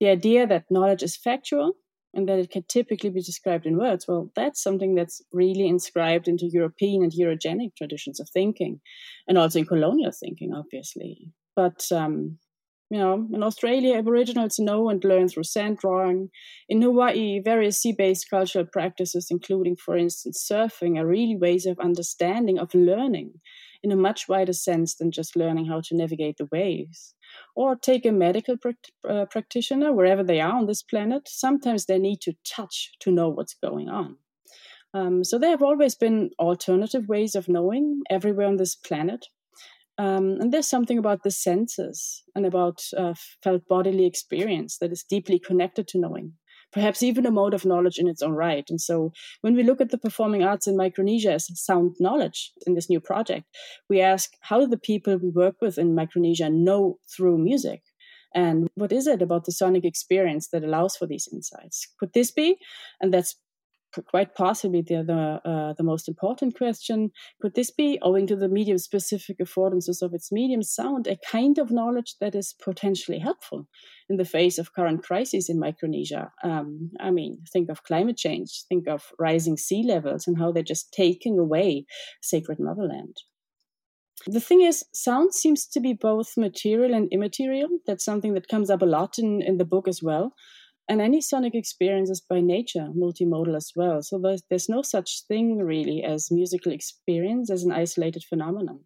the 0.01 0.09
idea 0.09 0.47
that 0.47 0.71
knowledge 0.71 1.03
is 1.03 1.17
factual 1.17 1.73
and 2.15 2.29
that 2.29 2.39
it 2.39 2.51
can 2.51 2.65
typically 2.69 3.11
be 3.11 3.21
described 3.21 3.67
in 3.67 3.79
words, 3.79 4.07
well, 4.09 4.31
that's 4.35 4.63
something 4.63 4.95
that's 4.95 5.21
really 5.33 5.67
inscribed 5.69 6.29
into 6.29 6.49
European 6.51 7.03
and 7.03 7.13
Eurogenic 7.13 7.77
traditions 7.77 8.21
of 8.21 8.29
thinking, 8.33 8.81
and 9.29 9.37
also 9.37 9.59
in 9.59 9.67
colonial 9.67 10.13
thinking, 10.13 10.53
obviously. 10.55 11.33
But 11.55 11.87
um, 11.93 12.39
you 12.91 12.99
know, 12.99 13.27
in 13.33 13.43
Australia, 13.43 13.97
Aboriginals 13.97 14.59
know 14.59 14.89
and 14.89 15.03
learn 15.05 15.29
through 15.29 15.45
sand 15.45 15.79
drawing. 15.79 16.31
In 16.69 16.81
Hawaii, 16.83 17.41
various 17.45 17.81
sea-based 17.83 18.31
cultural 18.31 18.65
practices, 18.65 19.27
including, 19.31 19.77
for 19.77 19.97
instance, 19.97 20.47
surfing, 20.51 20.97
are 20.99 21.07
really 21.07 21.37
ways 21.37 21.67
of 21.67 21.79
understanding 21.81 22.59
of 22.59 22.75
learning 22.75 23.33
in 23.83 23.93
a 23.93 23.97
much 23.97 24.29
wider 24.29 24.53
sense 24.53 24.95
than 24.95 25.11
just 25.11 25.37
learning 25.37 25.67
how 25.67 25.81
to 25.81 25.97
navigate 25.97 26.37
the 26.39 26.49
waves 26.51 27.15
or 27.55 27.77
take 27.77 28.07
a 28.07 28.13
medical 28.13 28.57
uh, 29.09 29.27
practitioner 29.27 29.93
wherever 29.93 30.23
they 30.23 30.41
are 30.41 30.57
on 30.57 30.67
this 30.67 30.83
planet. 30.83 31.23
Sometimes 31.27 31.87
they 31.87 31.99
need 31.99 32.21
to 32.23 32.35
touch 32.45 32.93
to 33.01 33.11
know 33.11 33.29
what's 33.29 33.55
going 33.55 33.89
on. 33.89 34.17
Um, 34.95 35.25
so 35.25 35.39
there 35.39 35.51
have 35.51 35.63
always 35.63 35.95
been 35.95 36.31
alternative 36.39 37.09
ways 37.09 37.35
of 37.35 37.49
knowing 37.49 38.03
everywhere 38.09 38.47
on 38.47 38.57
this 38.57 38.75
planet. 38.75 39.27
Um, 39.99 40.39
and 40.41 40.53
there's 40.53 40.69
something 40.69 40.99
about 40.99 41.23
the 41.23 41.31
senses 41.31 42.23
and 42.35 42.45
about 42.45 42.83
uh, 42.97 43.15
felt 43.43 43.67
bodily 43.69 44.07
experience 44.07 44.79
that 44.79 44.93
is 44.93 45.03
deeply 45.03 45.39
connected 45.39 45.89
to 45.89 45.99
knowing 45.99 46.35
perhaps 46.77 47.03
even 47.03 47.25
a 47.25 47.31
mode 47.31 47.55
of 47.55 47.65
knowledge 47.65 47.99
in 47.99 48.07
its 48.07 48.21
own 48.21 48.33
right. 48.33 48.67
And 48.69 48.79
so 48.79 49.11
when 49.41 49.55
we 49.55 49.63
look 49.63 49.81
at 49.81 49.91
the 49.91 49.97
performing 49.97 50.45
arts 50.45 50.67
in 50.67 50.77
Micronesia 50.77 51.33
as 51.33 51.49
sound 51.55 51.97
knowledge 51.99 52.53
in 52.67 52.75
this 52.75 52.91
new 52.91 53.01
project, 53.01 53.47
we 53.89 54.03
ask 54.03 54.33
how 54.43 54.61
do 54.61 54.67
the 54.67 54.77
people 54.77 55.17
we 55.17 55.31
work 55.31 55.55
with 55.63 55.79
in 55.79 55.95
Micronesia 55.95 56.51
know 56.51 56.99
through 57.17 57.39
music? 57.39 57.81
And 58.35 58.69
what 58.75 58.93
is 58.93 59.07
it 59.07 59.23
about 59.23 59.47
the 59.47 59.53
sonic 59.53 59.87
experience 59.87 60.49
that 60.49 60.65
allows 60.65 60.97
for 60.97 61.07
these 61.07 61.27
insights? 61.33 61.89
Could 61.99 62.13
this 62.13 62.31
be, 62.31 62.59
and 63.01 63.15
that's 63.15 63.35
quite 64.07 64.35
possibly 64.35 64.83
the 64.83 65.03
the, 65.03 65.51
uh, 65.51 65.73
the 65.75 65.83
most 65.83 66.09
important 66.09 66.57
question. 66.57 67.11
Could 67.41 67.55
this 67.55 67.71
be, 67.71 67.99
owing 68.03 68.27
to 68.27 68.37
the 68.37 68.49
medium 68.49 68.79
specific 68.79 69.39
affordances 69.39 70.03
of 70.03 70.15
its 70.15 70.31
medium 70.31 70.63
sound, 70.63 71.07
a 71.07 71.17
kind 71.31 71.59
of 71.59 71.71
knowledge 71.71 72.17
that 72.21 72.35
is 72.35 72.55
potentially 72.63 73.19
helpful 73.19 73.69
in 74.09 74.17
the 74.17 74.25
face 74.25 74.59
of 74.59 74.75
current 74.75 75.03
crises 75.03 75.49
in 75.49 75.59
Micronesia? 75.59 76.33
Um, 76.43 76.91
I 77.01 77.11
mean, 77.11 77.39
think 77.53 77.71
of 77.71 77.85
climate 77.85 78.17
change, 78.17 78.65
think 78.69 78.89
of 78.89 79.13
rising 79.19 79.57
sea 79.57 79.83
levels 79.83 80.27
and 80.27 80.39
how 80.39 80.53
they're 80.53 80.63
just 80.63 80.93
taking 80.93 81.39
away 81.39 81.87
sacred 82.23 82.59
motherland. 82.61 83.17
The 84.27 84.41
thing 84.41 84.63
is, 84.63 84.85
sound 84.93 85.35
seems 85.35 85.67
to 85.67 85.81
be 85.81 85.93
both 85.93 86.37
material 86.37 86.95
and 86.95 87.09
immaterial. 87.13 87.69
That's 87.87 88.05
something 88.05 88.35
that 88.35 88.49
comes 88.49 88.71
up 88.71 88.83
a 88.83 88.87
lot 88.87 89.19
in, 89.19 89.43
in 89.43 89.59
the 89.59 89.65
book 89.65 89.87
as 89.87 90.03
well. 90.03 90.35
And 90.89 91.01
any 91.01 91.21
sonic 91.21 91.55
experience 91.55 92.11
is 92.11 92.21
by 92.21 92.41
nature 92.41 92.89
multimodal 92.97 93.57
as 93.57 93.73
well. 93.75 94.03
So 94.03 94.19
there's, 94.19 94.43
there's 94.49 94.69
no 94.69 94.83
such 94.83 95.25
thing 95.27 95.59
really 95.59 96.05
as 96.05 96.31
musical 96.31 96.71
experience 96.71 97.51
as 97.51 97.65
an 97.65 97.73
isolated 97.73 98.23
phenomenon. 98.23 98.81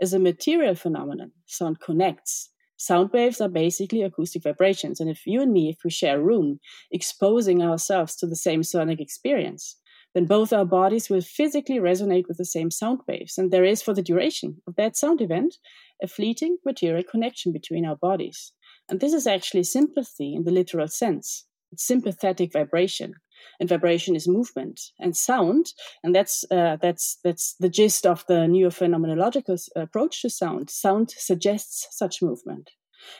As 0.00 0.14
a 0.14 0.18
material 0.18 0.74
phenomenon, 0.74 1.32
sound 1.46 1.80
connects. 1.80 2.50
Sound 2.78 3.10
waves 3.12 3.40
are 3.40 3.48
basically 3.48 4.02
acoustic 4.02 4.42
vibrations. 4.42 5.00
And 5.00 5.10
if 5.10 5.26
you 5.26 5.40
and 5.40 5.52
me, 5.52 5.70
if 5.70 5.78
we 5.84 5.90
share 5.90 6.18
a 6.18 6.22
room, 6.22 6.58
exposing 6.90 7.62
ourselves 7.62 8.16
to 8.16 8.26
the 8.26 8.36
same 8.36 8.62
sonic 8.62 9.00
experience, 9.00 9.76
then 10.14 10.24
both 10.24 10.52
our 10.52 10.64
bodies 10.64 11.10
will 11.10 11.20
physically 11.20 11.76
resonate 11.76 12.24
with 12.28 12.38
the 12.38 12.44
same 12.44 12.70
sound 12.70 13.00
waves. 13.06 13.36
And 13.36 13.50
there 13.50 13.64
is, 13.64 13.82
for 13.82 13.92
the 13.92 14.02
duration 14.02 14.62
of 14.66 14.76
that 14.76 14.96
sound 14.96 15.20
event, 15.20 15.56
a 16.02 16.08
fleeting 16.08 16.56
material 16.64 17.02
connection 17.02 17.52
between 17.52 17.84
our 17.84 17.96
bodies. 17.96 18.52
And 18.88 19.00
this 19.00 19.12
is 19.12 19.26
actually 19.26 19.64
sympathy 19.64 20.34
in 20.34 20.44
the 20.44 20.52
literal 20.52 20.88
sense. 20.88 21.44
It's 21.72 21.86
sympathetic 21.86 22.52
vibration. 22.52 23.14
And 23.60 23.68
vibration 23.68 24.16
is 24.16 24.28
movement 24.28 24.80
and 24.98 25.16
sound, 25.16 25.72
and 26.02 26.14
that's 26.14 26.44
uh, 26.50 26.76
that's 26.80 27.18
that's 27.22 27.54
the 27.60 27.68
gist 27.68 28.06
of 28.06 28.24
the 28.28 28.46
neo-phenomenological 28.48 29.58
approach 29.76 30.22
to 30.22 30.30
sound. 30.30 30.70
Sound 30.70 31.10
suggests 31.10 31.86
such 31.90 32.22
movement, 32.22 32.70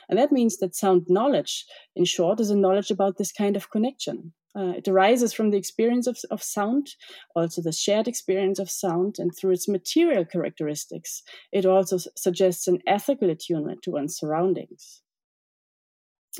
and 0.09 0.17
that 0.17 0.31
means 0.31 0.57
that 0.57 0.75
sound 0.75 1.05
knowledge, 1.07 1.65
in 1.95 2.05
short, 2.05 2.39
is 2.39 2.49
a 2.49 2.57
knowledge 2.57 2.91
about 2.91 3.17
this 3.17 3.31
kind 3.31 3.55
of 3.55 3.69
connection. 3.69 4.33
Uh, 4.55 4.73
it 4.77 4.87
arises 4.87 5.33
from 5.33 5.51
the 5.51 5.57
experience 5.57 6.07
of, 6.07 6.17
of 6.31 6.41
sound, 6.43 6.95
also 7.35 7.61
the 7.61 7.71
shared 7.71 8.07
experience 8.07 8.59
of 8.59 8.71
sound, 8.71 9.15
and 9.19 9.31
through 9.35 9.51
its 9.51 9.67
material 9.67 10.25
characteristics, 10.25 11.21
it 11.51 11.65
also 11.65 11.97
suggests 12.15 12.67
an 12.67 12.79
ethical 12.87 13.29
attunement 13.29 13.81
to 13.83 13.91
one's 13.91 14.17
surroundings 14.17 15.01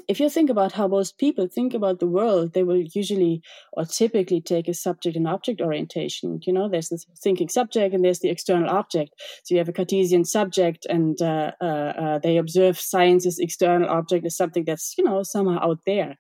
if 0.08 0.20
you 0.20 0.30
think 0.30 0.50
about 0.50 0.72
how 0.72 0.88
most 0.88 1.18
people 1.18 1.48
think 1.48 1.74
about 1.74 2.00
the 2.00 2.08
world, 2.08 2.54
they 2.54 2.64
will 2.64 2.84
usually 2.94 3.42
or 3.74 3.86
typically 3.86 4.42
take 4.42 4.68
a 4.68 4.74
subject 4.74 5.16
and 5.16 5.28
object 5.28 5.62
orientation. 5.62 6.40
You 6.44 6.54
know, 6.54 6.70
there's 6.70 6.90
the 6.90 7.04
thinking 7.22 7.50
subject 7.50 7.94
and 7.94 8.04
there's 8.04 8.20
the 8.20 8.30
external 8.30 8.70
object. 8.70 9.12
So 9.44 9.56
you 9.56 9.60
have 9.60 9.70
a 9.70 9.74
Cartesian 9.74 10.26
subject, 10.26 10.86
and 10.90 11.22
uh, 11.22 11.52
uh, 11.62 11.66
uh, 11.66 12.20
they 12.20 12.38
observe 12.38 12.80
science's 12.80 13.40
external 13.40 13.90
object 13.90 14.26
as 14.26 14.38
something 14.38 14.66
that's 14.66 14.96
you 14.98 15.04
know 15.04 15.24
somehow 15.24 15.60
out 15.62 15.80
there. 15.86 16.16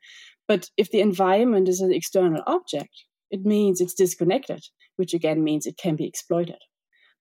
But 0.47 0.69
if 0.77 0.91
the 0.91 1.01
environment 1.01 1.67
is 1.67 1.81
an 1.81 1.93
external 1.93 2.43
object, 2.47 3.03
it 3.31 3.45
means 3.45 3.81
it's 3.81 3.93
disconnected, 3.93 4.63
which 4.95 5.13
again 5.13 5.43
means 5.43 5.65
it 5.65 5.77
can 5.77 5.95
be 5.95 6.07
exploited. 6.07 6.59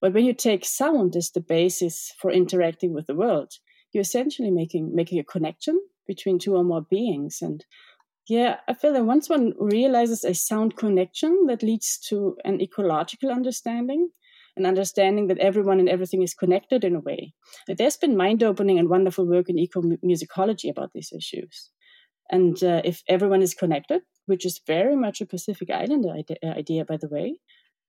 But 0.00 0.12
when 0.12 0.24
you 0.24 0.34
take 0.34 0.64
sound 0.64 1.16
as 1.16 1.30
the 1.30 1.40
basis 1.40 2.12
for 2.20 2.30
interacting 2.30 2.92
with 2.92 3.06
the 3.06 3.14
world, 3.14 3.52
you're 3.92 4.02
essentially 4.02 4.50
making 4.50 4.94
making 4.94 5.18
a 5.18 5.24
connection 5.24 5.80
between 6.06 6.38
two 6.38 6.56
or 6.56 6.64
more 6.64 6.82
beings. 6.82 7.38
And 7.40 7.64
yeah, 8.28 8.56
I 8.68 8.74
feel 8.74 8.92
that 8.92 9.04
once 9.04 9.28
one 9.28 9.52
realizes 9.58 10.24
a 10.24 10.34
sound 10.34 10.76
connection 10.76 11.46
that 11.46 11.62
leads 11.62 11.98
to 12.08 12.36
an 12.44 12.60
ecological 12.60 13.30
understanding, 13.30 14.08
an 14.56 14.66
understanding 14.66 15.28
that 15.28 15.38
everyone 15.38 15.78
and 15.80 15.88
everything 15.88 16.22
is 16.22 16.34
connected 16.34 16.82
in 16.82 16.96
a 16.96 17.00
way. 17.00 17.34
There's 17.68 17.96
been 17.96 18.16
mind 18.16 18.42
opening 18.42 18.78
and 18.78 18.88
wonderful 18.88 19.26
work 19.26 19.48
in 19.48 19.58
eco 19.58 19.82
musicology 19.82 20.70
about 20.70 20.92
these 20.92 21.12
issues. 21.16 21.70
And 22.30 22.62
uh, 22.64 22.82
if 22.84 23.02
everyone 23.08 23.42
is 23.42 23.54
connected, 23.54 24.02
which 24.26 24.44
is 24.44 24.60
very 24.66 24.96
much 24.96 25.20
a 25.20 25.26
Pacific 25.26 25.70
Islander 25.70 26.12
idea, 26.44 26.84
by 26.84 26.96
the 26.96 27.08
way, 27.08 27.38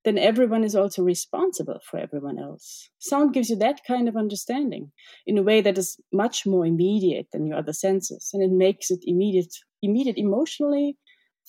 then 0.05 0.17
everyone 0.17 0.63
is 0.63 0.75
also 0.75 1.03
responsible 1.03 1.79
for 1.89 1.99
everyone 1.99 2.39
else. 2.39 2.89
Sound 2.99 3.33
gives 3.33 3.49
you 3.49 3.55
that 3.57 3.81
kind 3.85 4.07
of 4.07 4.15
understanding 4.15 4.91
in 5.25 5.37
a 5.37 5.43
way 5.43 5.61
that 5.61 5.77
is 5.77 5.97
much 6.13 6.45
more 6.45 6.65
immediate 6.65 7.27
than 7.31 7.45
your 7.45 7.57
other 7.57 7.73
senses, 7.73 8.29
and 8.33 8.43
it 8.43 8.55
makes 8.55 8.89
it 8.89 8.99
immediate, 9.03 9.53
immediate 9.81 10.17
emotionally, 10.17 10.97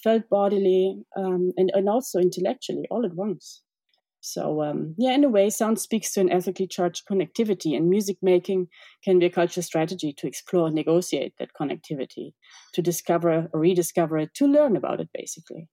felt 0.02 0.28
bodily, 0.28 1.02
um, 1.16 1.52
and, 1.56 1.70
and 1.74 1.88
also 1.88 2.18
intellectually 2.18 2.84
all 2.90 3.04
at 3.04 3.14
once. 3.14 3.62
So, 4.20 4.62
um, 4.62 4.94
yeah, 4.98 5.12
in 5.12 5.24
a 5.24 5.28
way, 5.28 5.48
sound 5.48 5.78
speaks 5.78 6.12
to 6.12 6.20
an 6.20 6.32
ethically 6.32 6.66
charged 6.66 7.04
connectivity, 7.10 7.76
and 7.76 7.88
music 7.88 8.16
making 8.20 8.66
can 9.04 9.20
be 9.20 9.26
a 9.26 9.30
cultural 9.30 9.62
strategy 9.62 10.12
to 10.18 10.26
explore 10.26 10.66
and 10.66 10.74
negotiate 10.74 11.34
that 11.38 11.50
connectivity, 11.58 12.32
to 12.74 12.82
discover 12.82 13.48
or 13.52 13.60
rediscover 13.60 14.18
it, 14.18 14.34
to 14.34 14.46
learn 14.46 14.76
about 14.76 15.00
it, 15.00 15.08
basically. 15.14 15.68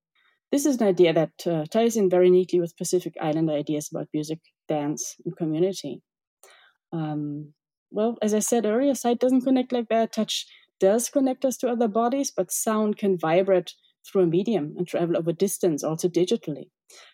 This 0.56 0.66
is 0.66 0.80
an 0.80 0.88
idea 0.88 1.12
that 1.12 1.45
uh, 1.45 1.66
ties 1.70 1.97
in 1.97 2.10
very 2.10 2.30
neatly 2.30 2.62
with 2.62 2.78
Pacific 2.78 3.16
Islander 3.22 3.51
ideas 3.51 3.89
about 3.91 4.08
music, 4.14 4.39
dance, 4.70 5.18
and 5.26 5.36
community. 5.36 6.01
Um, 6.93 7.51
well, 7.91 8.16
as 8.22 8.34
I 8.34 8.39
said 8.39 8.66
earlier, 8.66 8.95
sight 8.95 9.20
doesn't 9.20 9.41
connect 9.41 9.74
like 9.74 9.89
that. 9.89 10.14
Touch 10.14 10.45
does 10.80 11.10
connect 11.10 11.43
us 11.43 11.58
to 11.58 11.68
other 11.68 11.89
bodies, 11.89 12.32
but 12.32 12.53
sound 12.53 12.97
can 12.97 13.20
vibrate 13.20 13.74
through 14.08 14.22
a 14.22 14.28
medium 14.28 14.76
and 14.78 14.88
travel 14.88 15.18
over 15.18 15.34
distance, 15.34 15.84
also 15.84 16.08
digitally 16.08 16.70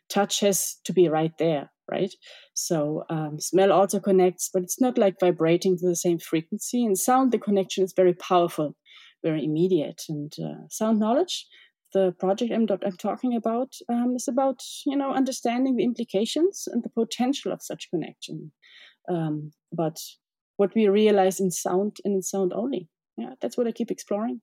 touch 0.10 0.42
has 0.42 0.76
to 0.86 0.94
be 0.94 1.08
right 1.08 1.32
there, 1.40 1.72
right? 1.90 2.14
So 2.54 3.04
um, 3.10 3.40
smell 3.40 3.72
also 3.72 4.00
connects, 4.00 4.50
but 4.54 4.64
it's 4.64 4.82
not 4.82 4.98
like 4.98 5.20
vibrating 5.20 5.78
to 5.78 5.88
the 5.88 5.96
same 5.96 6.20
frequency. 6.20 6.86
And 6.86 6.98
sound, 6.98 7.32
the 7.32 7.40
connection 7.40 7.84
is 7.84 7.94
very 7.96 8.14
powerful, 8.14 8.76
very 9.24 9.44
immediate. 9.44 10.04
And 10.10 10.32
uh, 10.44 10.68
sound 10.70 11.00
knowledge, 11.00 11.48
the 11.94 12.14
project 12.20 12.52
I'm, 12.54 12.68
I'm 12.86 12.98
talking 12.98 13.36
about, 13.36 13.74
um, 13.90 14.16
is 14.16 14.28
about 14.28 14.62
you 14.86 14.96
know 14.96 15.12
understanding 15.12 15.76
the 15.76 15.84
implications 15.84 16.68
and 16.72 16.84
the 16.84 16.90
potential 16.90 17.52
of 17.52 17.62
such 17.62 17.90
connection. 17.90 18.52
Um, 19.10 19.52
but 19.72 19.98
what 20.58 20.76
we 20.76 20.88
realize 20.88 21.40
in 21.40 21.52
sound 21.52 21.98
and 22.06 22.16
in 22.16 22.22
sound 22.22 22.54
only. 22.54 22.88
Yeah, 23.18 23.34
that's 23.42 23.58
what 23.58 23.68
I 23.68 23.72
keep 23.72 23.92
exploring 23.92 24.42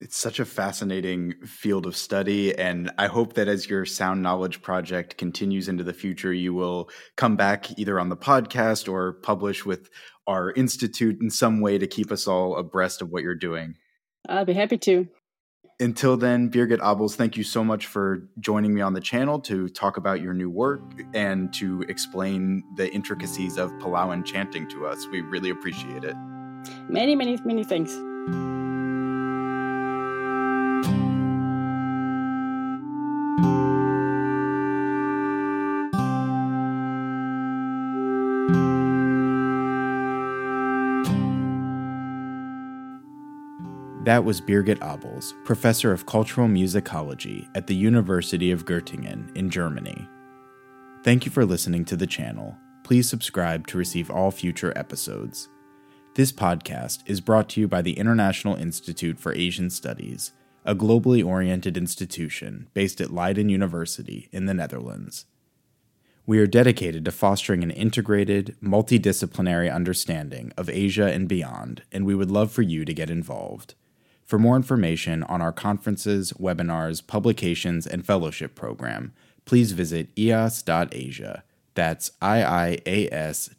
it's 0.00 0.18
such 0.18 0.38
a 0.38 0.44
fascinating 0.44 1.32
field 1.46 1.86
of 1.86 1.96
study 1.96 2.56
and 2.58 2.90
i 2.98 3.06
hope 3.06 3.32
that 3.34 3.48
as 3.48 3.68
your 3.68 3.84
sound 3.84 4.22
knowledge 4.22 4.60
project 4.60 5.16
continues 5.16 5.68
into 5.68 5.82
the 5.82 5.94
future 5.94 6.32
you 6.32 6.52
will 6.52 6.90
come 7.16 7.36
back 7.36 7.76
either 7.78 7.98
on 7.98 8.08
the 8.10 8.16
podcast 8.16 8.90
or 8.90 9.14
publish 9.14 9.64
with 9.64 9.88
our 10.26 10.52
institute 10.52 11.16
in 11.20 11.30
some 11.30 11.60
way 11.60 11.78
to 11.78 11.86
keep 11.86 12.12
us 12.12 12.26
all 12.26 12.56
abreast 12.56 13.02
of 13.02 13.10
what 13.10 13.22
you're 13.22 13.34
doing 13.34 13.74
i'll 14.28 14.44
be 14.44 14.52
happy 14.52 14.76
to 14.76 15.08
until 15.80 16.16
then 16.16 16.50
birgit 16.50 16.78
abels 16.78 17.16
thank 17.16 17.36
you 17.36 17.44
so 17.44 17.64
much 17.64 17.86
for 17.86 18.28
joining 18.38 18.72
me 18.72 18.80
on 18.80 18.94
the 18.94 19.00
channel 19.00 19.40
to 19.40 19.68
talk 19.68 19.96
about 19.96 20.20
your 20.20 20.32
new 20.32 20.48
work 20.48 20.82
and 21.14 21.52
to 21.52 21.82
explain 21.88 22.62
the 22.76 22.92
intricacies 22.92 23.56
of 23.58 23.70
palauan 23.72 24.24
chanting 24.24 24.68
to 24.68 24.86
us. 24.86 25.06
We 25.08 25.20
really 25.20 25.50
appreciate 25.50 26.04
it. 26.04 26.16
Many 26.88 27.16
many 27.16 27.38
many 27.44 27.64
thanks 27.64 27.92
That 44.04 44.22
was 44.22 44.38
Birgit 44.38 44.80
Abels, 44.80 45.32
professor 45.46 45.90
of 45.90 46.04
cultural 46.04 46.46
musicology 46.46 47.48
at 47.54 47.66
the 47.66 47.74
University 47.74 48.50
of 48.50 48.66
Göttingen 48.66 49.34
in 49.34 49.48
Germany. 49.48 50.06
Thank 51.02 51.24
you 51.24 51.32
for 51.32 51.46
listening 51.46 51.86
to 51.86 51.96
the 51.96 52.06
channel. 52.06 52.54
Please 52.82 53.08
subscribe 53.08 53.66
to 53.68 53.78
receive 53.78 54.10
all 54.10 54.30
future 54.30 54.74
episodes. 54.76 55.48
This 56.16 56.32
podcast 56.32 56.98
is 57.06 57.22
brought 57.22 57.48
to 57.50 57.62
you 57.62 57.66
by 57.66 57.80
the 57.80 57.98
International 57.98 58.56
Institute 58.56 59.18
for 59.18 59.32
Asian 59.32 59.70
Studies, 59.70 60.32
a 60.66 60.74
globally 60.74 61.24
oriented 61.24 61.78
institution 61.78 62.68
based 62.74 63.00
at 63.00 63.10
Leiden 63.10 63.48
University 63.48 64.28
in 64.32 64.44
the 64.44 64.52
Netherlands. 64.52 65.24
We 66.26 66.40
are 66.40 66.46
dedicated 66.46 67.06
to 67.06 67.10
fostering 67.10 67.62
an 67.62 67.70
integrated, 67.70 68.54
multidisciplinary 68.62 69.74
understanding 69.74 70.52
of 70.58 70.68
Asia 70.68 71.10
and 71.10 71.26
beyond, 71.26 71.84
and 71.90 72.04
we 72.04 72.14
would 72.14 72.30
love 72.30 72.52
for 72.52 72.60
you 72.60 72.84
to 72.84 72.92
get 72.92 73.08
involved. 73.08 73.74
For 74.34 74.38
more 74.40 74.56
information 74.56 75.22
on 75.22 75.40
our 75.40 75.52
conferences, 75.52 76.32
webinars, 76.32 77.06
publications, 77.06 77.86
and 77.86 78.04
fellowship 78.04 78.56
program, 78.56 79.12
please 79.44 79.70
visit 79.70 80.12
iias.asia. 80.16 81.44
That's 81.74 82.10
iias.asia. 82.20 83.52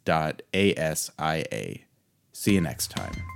See 2.34 2.52
you 2.52 2.60
next 2.60 2.90
time. 2.90 3.35